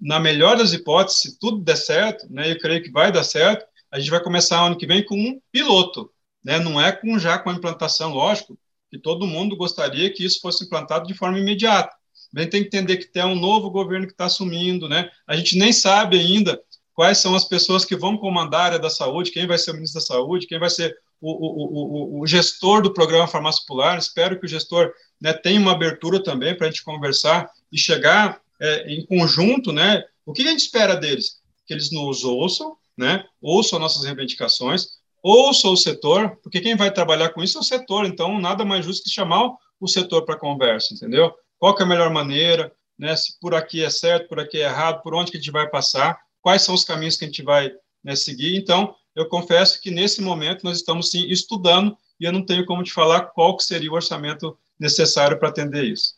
na 0.00 0.20
melhor 0.20 0.56
das 0.56 0.72
hipóteses, 0.72 1.20
se 1.20 1.38
tudo 1.38 1.58
der 1.58 1.76
certo, 1.76 2.26
né, 2.30 2.50
eu 2.50 2.58
creio 2.58 2.82
que 2.82 2.90
vai 2.90 3.10
dar 3.10 3.24
certo, 3.24 3.64
a 3.90 3.98
gente 3.98 4.10
vai 4.10 4.22
começar 4.22 4.60
ano 4.60 4.76
que 4.76 4.86
vem 4.86 5.04
com 5.04 5.16
um 5.16 5.40
piloto, 5.50 6.10
né, 6.44 6.58
não 6.58 6.80
é 6.80 6.92
com 6.92 7.18
já 7.18 7.38
com 7.38 7.50
a 7.50 7.54
implantação, 7.54 8.12
lógico, 8.12 8.58
que 8.90 8.98
todo 8.98 9.26
mundo 9.26 9.56
gostaria 9.56 10.12
que 10.12 10.24
isso 10.24 10.40
fosse 10.40 10.64
implantado 10.64 11.06
de 11.06 11.14
forma 11.14 11.38
imediata. 11.38 11.94
A 12.34 12.40
gente 12.40 12.50
tem 12.50 12.62
que 12.62 12.68
entender 12.68 12.96
que 12.96 13.06
tem 13.06 13.24
um 13.24 13.34
novo 13.34 13.70
governo 13.70 14.06
que 14.06 14.12
está 14.12 14.26
assumindo, 14.26 14.88
né? 14.88 15.10
A 15.26 15.36
gente 15.36 15.56
nem 15.58 15.72
sabe 15.72 16.18
ainda 16.18 16.60
quais 16.94 17.18
são 17.18 17.34
as 17.34 17.44
pessoas 17.44 17.84
que 17.84 17.96
vão 17.96 18.16
comandar 18.16 18.60
a 18.60 18.64
área 18.64 18.78
da 18.78 18.90
saúde, 18.90 19.30
quem 19.30 19.46
vai 19.46 19.58
ser 19.58 19.70
o 19.70 19.74
ministro 19.74 20.00
da 20.00 20.06
saúde, 20.06 20.46
quem 20.46 20.58
vai 20.58 20.70
ser 20.70 20.96
o, 21.20 21.30
o, 21.30 22.18
o, 22.18 22.20
o 22.20 22.26
gestor 22.26 22.82
do 22.82 22.92
programa 22.92 23.26
Farmácia 23.26 23.62
Popular. 23.66 23.98
Espero 23.98 24.38
que 24.38 24.46
o 24.46 24.48
gestor 24.48 24.92
né, 25.20 25.32
tenha 25.32 25.60
uma 25.60 25.72
abertura 25.72 26.22
também 26.22 26.56
para 26.56 26.66
a 26.66 26.70
gente 26.70 26.84
conversar 26.84 27.50
e 27.70 27.78
chegar 27.78 28.40
é, 28.62 28.92
em 28.92 29.04
conjunto, 29.04 29.72
né? 29.72 30.04
O 30.24 30.32
que 30.32 30.42
a 30.42 30.46
gente 30.46 30.60
espera 30.60 30.94
deles? 30.94 31.40
Que 31.66 31.74
eles 31.74 31.90
nos 31.90 32.24
ouçam, 32.24 32.76
né? 32.96 33.24
Ouçam 33.40 33.80
nossas 33.80 34.04
reivindicações, 34.04 34.86
ouçam 35.20 35.72
o 35.72 35.76
setor, 35.76 36.36
porque 36.42 36.60
quem 36.60 36.76
vai 36.76 36.92
trabalhar 36.92 37.30
com 37.30 37.42
isso 37.42 37.58
é 37.58 37.60
o 37.60 37.64
setor. 37.64 38.06
Então, 38.06 38.40
nada 38.40 38.64
mais 38.64 38.84
justo 38.84 39.04
que 39.04 39.10
chamar 39.10 39.50
o 39.80 39.88
setor 39.88 40.24
para 40.24 40.38
conversa, 40.38 40.94
entendeu? 40.94 41.34
Qual 41.58 41.76
é 41.76 41.82
a 41.82 41.86
melhor 41.86 42.10
maneira, 42.10 42.72
né? 42.96 43.16
Se 43.16 43.38
por 43.40 43.52
aqui 43.52 43.82
é 43.82 43.90
certo, 43.90 44.28
por 44.28 44.38
aqui 44.38 44.58
é 44.58 44.66
errado, 44.66 45.02
por 45.02 45.12
onde 45.12 45.32
que 45.32 45.36
a 45.36 45.40
gente 45.40 45.50
vai 45.50 45.68
passar, 45.68 46.16
quais 46.40 46.62
são 46.62 46.74
os 46.74 46.84
caminhos 46.84 47.16
que 47.16 47.24
a 47.24 47.28
gente 47.28 47.42
vai 47.42 47.72
né, 48.04 48.14
seguir. 48.14 48.56
Então, 48.56 48.94
eu 49.14 49.28
confesso 49.28 49.80
que 49.80 49.90
nesse 49.90 50.22
momento 50.22 50.62
nós 50.62 50.78
estamos 50.78 51.10
sim 51.10 51.26
estudando 51.28 51.96
e 52.20 52.24
eu 52.24 52.32
não 52.32 52.46
tenho 52.46 52.64
como 52.64 52.84
te 52.84 52.92
falar 52.92 53.26
qual 53.26 53.56
que 53.56 53.64
seria 53.64 53.90
o 53.90 53.94
orçamento 53.94 54.56
necessário 54.78 55.38
para 55.38 55.48
atender 55.48 55.84
isso. 55.84 56.14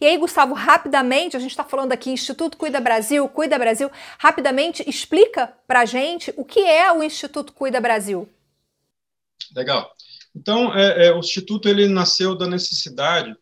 E 0.00 0.06
aí, 0.06 0.16
Gustavo, 0.16 0.54
rapidamente, 0.54 1.36
a 1.36 1.40
gente 1.40 1.50
está 1.50 1.64
falando 1.64 1.92
aqui 1.92 2.10
Instituto 2.10 2.56
Cuida 2.56 2.80
Brasil, 2.80 3.28
Cuida 3.28 3.58
Brasil, 3.58 3.90
rapidamente 4.18 4.88
explica 4.88 5.52
para 5.66 5.80
a 5.80 5.84
gente 5.84 6.32
o 6.36 6.44
que 6.44 6.60
é 6.60 6.92
o 6.92 7.02
Instituto 7.02 7.52
Cuida 7.52 7.80
Brasil. 7.80 8.28
Legal. 9.54 9.90
Então, 10.34 10.76
é, 10.76 11.06
é, 11.08 11.12
o 11.12 11.18
Instituto 11.18 11.68
ele 11.68 11.86
nasceu 11.88 12.36
da 12.36 12.46
necessidade 12.46 13.34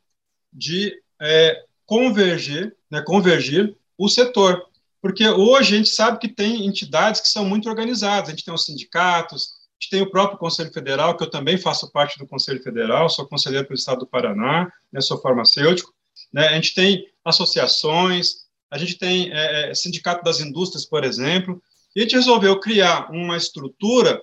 de 0.53 0.93
é, 1.21 1.65
convergir, 1.87 2.77
né, 2.91 3.03
convergir 3.03 3.77
o 3.97 4.09
setor, 4.09 4.65
porque 5.01 5.29
hoje 5.29 5.75
a 5.75 5.79
gente 5.79 5.89
sabe 5.89 6.19
que 6.19 6.29
tem 6.29 6.67
entidades 6.67 7.21
que 7.21 7.29
são 7.29 7.45
muito 7.45 7.69
organizadas, 7.69 8.29
a 8.29 8.33
gente 8.33 8.45
tem 8.45 8.53
os 8.53 8.65
sindicatos, 8.65 9.53
a 9.53 9.83
gente 9.83 9.91
tem 9.91 10.03
o 10.03 10.11
próprio 10.11 10.39
Conselho 10.39 10.73
Federal, 10.73 11.17
que 11.17 11.23
eu 11.23 11.31
também 11.31 11.57
faço 11.57 11.91
parte 11.91 12.19
do 12.19 12.27
Conselho 12.27 12.63
Federal, 12.63 13.09
sou 13.09 13.27
conselheiro 13.27 13.69
do 13.69 13.75
Estado 13.75 14.01
do 14.01 14.07
Paraná, 14.07 14.71
né, 14.93 15.01
sou 15.01 15.21
farmacêutico, 15.21 15.95
né, 16.33 16.49
a 16.49 16.55
gente 16.55 16.75
tem 16.75 17.07
associações, 17.25 18.47
a 18.71 18.79
gente 18.79 18.97
tem 18.97 19.33
é, 19.33 19.71
é 19.71 19.75
Sindicato 19.75 20.25
das 20.25 20.41
Indústrias, 20.41 20.85
por 20.85 21.05
exemplo, 21.05 21.63
e 21.95 22.01
a 22.01 22.03
gente 22.03 22.17
resolveu 22.17 22.59
criar 22.61 23.11
uma 23.11 23.37
estrutura 23.37 24.21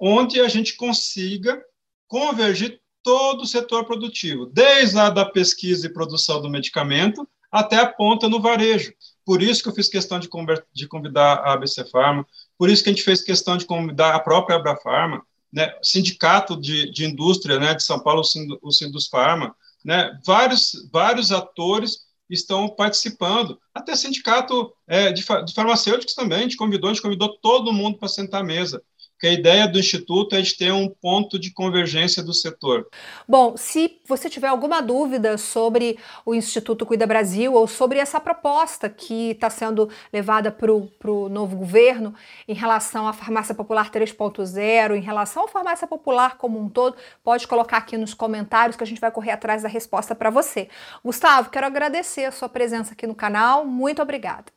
onde 0.00 0.40
a 0.40 0.48
gente 0.48 0.74
consiga 0.74 1.62
convergir 2.08 2.80
todo 3.02 3.42
o 3.42 3.46
setor 3.46 3.84
produtivo, 3.84 4.46
desde 4.46 4.98
a 4.98 5.10
da 5.10 5.26
pesquisa 5.26 5.86
e 5.86 5.92
produção 5.92 6.40
do 6.40 6.48
medicamento 6.48 7.28
até 7.52 7.76
a 7.76 7.86
ponta 7.86 8.28
no 8.28 8.40
varejo. 8.40 8.92
Por 9.24 9.42
isso 9.42 9.62
que 9.62 9.68
eu 9.68 9.74
fiz 9.74 9.88
questão 9.88 10.18
de, 10.18 10.28
convidar 10.28 11.34
a 11.34 11.52
ABC 11.52 11.84
Pharma, 11.90 12.26
por 12.58 12.70
isso 12.70 12.82
que 12.82 12.88
a 12.88 12.92
gente 12.92 13.04
fez 13.04 13.22
questão 13.22 13.56
de 13.56 13.66
convidar 13.66 14.14
a 14.14 14.20
própria 14.20 14.56
Abrafarma, 14.56 15.22
né, 15.52 15.72
sindicato 15.82 16.60
de, 16.60 16.90
de 16.90 17.04
indústria 17.04 17.58
né, 17.58 17.74
de 17.74 17.82
São 17.82 18.00
Paulo, 18.00 18.22
o 18.62 18.72
Sindus 18.72 19.06
Pharma, 19.06 19.54
né, 19.84 20.18
vários, 20.24 20.88
vários 20.92 21.30
atores 21.30 22.04
estão 22.30 22.68
participando, 22.68 23.58
até 23.72 23.94
sindicato 23.94 24.72
é, 24.86 25.12
de, 25.12 25.22
farmacêuticos 25.22 26.14
também, 26.14 26.38
a 26.38 26.42
gente 26.42 26.56
convidou, 26.56 26.90
a 26.90 26.94
gente 26.94 27.02
convidou 27.02 27.36
todo 27.38 27.72
mundo 27.72 27.98
para 27.98 28.08
sentar 28.08 28.40
à 28.40 28.44
mesa 28.44 28.82
que 29.24 29.28
a 29.28 29.32
ideia 29.32 29.66
do 29.66 29.78
Instituto 29.78 30.36
é 30.36 30.42
de 30.42 30.54
ter 30.54 30.70
um 30.70 30.86
ponto 30.86 31.38
de 31.38 31.50
convergência 31.50 32.22
do 32.22 32.34
setor. 32.34 32.86
Bom, 33.26 33.56
se 33.56 33.98
você 34.06 34.28
tiver 34.28 34.48
alguma 34.48 34.82
dúvida 34.82 35.38
sobre 35.38 35.98
o 36.26 36.34
Instituto 36.34 36.84
Cuida 36.84 37.06
Brasil 37.06 37.54
ou 37.54 37.66
sobre 37.66 37.98
essa 37.98 38.20
proposta 38.20 38.86
que 38.90 39.30
está 39.30 39.48
sendo 39.48 39.88
levada 40.12 40.52
para 40.52 40.70
o 40.70 41.28
novo 41.30 41.56
governo 41.56 42.14
em 42.46 42.52
relação 42.52 43.08
à 43.08 43.14
farmácia 43.14 43.54
popular 43.54 43.90
3.0, 43.90 44.94
em 44.94 45.00
relação 45.00 45.46
à 45.46 45.48
farmácia 45.48 45.86
popular 45.86 46.36
como 46.36 46.60
um 46.60 46.68
todo, 46.68 46.94
pode 47.22 47.48
colocar 47.48 47.78
aqui 47.78 47.96
nos 47.96 48.12
comentários 48.12 48.76
que 48.76 48.84
a 48.84 48.86
gente 48.86 49.00
vai 49.00 49.10
correr 49.10 49.30
atrás 49.30 49.62
da 49.62 49.70
resposta 49.70 50.14
para 50.14 50.28
você. 50.28 50.68
Gustavo, 51.02 51.48
quero 51.48 51.64
agradecer 51.64 52.26
a 52.26 52.30
sua 52.30 52.50
presença 52.50 52.92
aqui 52.92 53.06
no 53.06 53.14
canal. 53.14 53.64
Muito 53.64 54.02
obrigada. 54.02 54.52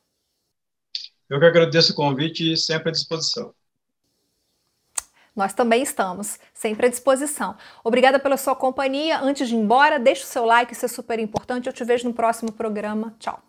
Eu 1.29 1.39
que 1.39 1.45
agradeço 1.45 1.93
o 1.93 1.95
convite 1.95 2.51
e 2.51 2.57
sempre 2.57 2.89
à 2.89 2.91
disposição. 2.91 3.55
Nós 5.37 5.53
também 5.53 5.83
estamos, 5.83 6.39
sempre 6.51 6.87
à 6.87 6.89
disposição. 6.89 7.55
Obrigada 7.83 8.17
pela 8.17 8.35
sua 8.35 8.55
companhia. 8.55 9.19
Antes 9.19 9.47
de 9.47 9.55
ir 9.55 9.59
embora, 9.59 9.99
deixe 9.99 10.23
o 10.23 10.27
seu 10.27 10.43
like, 10.43 10.73
isso 10.73 10.85
é 10.85 10.89
super 10.89 11.19
importante. 11.19 11.67
Eu 11.67 11.73
te 11.73 11.83
vejo 11.85 12.07
no 12.07 12.13
próximo 12.13 12.51
programa. 12.51 13.15
Tchau. 13.19 13.46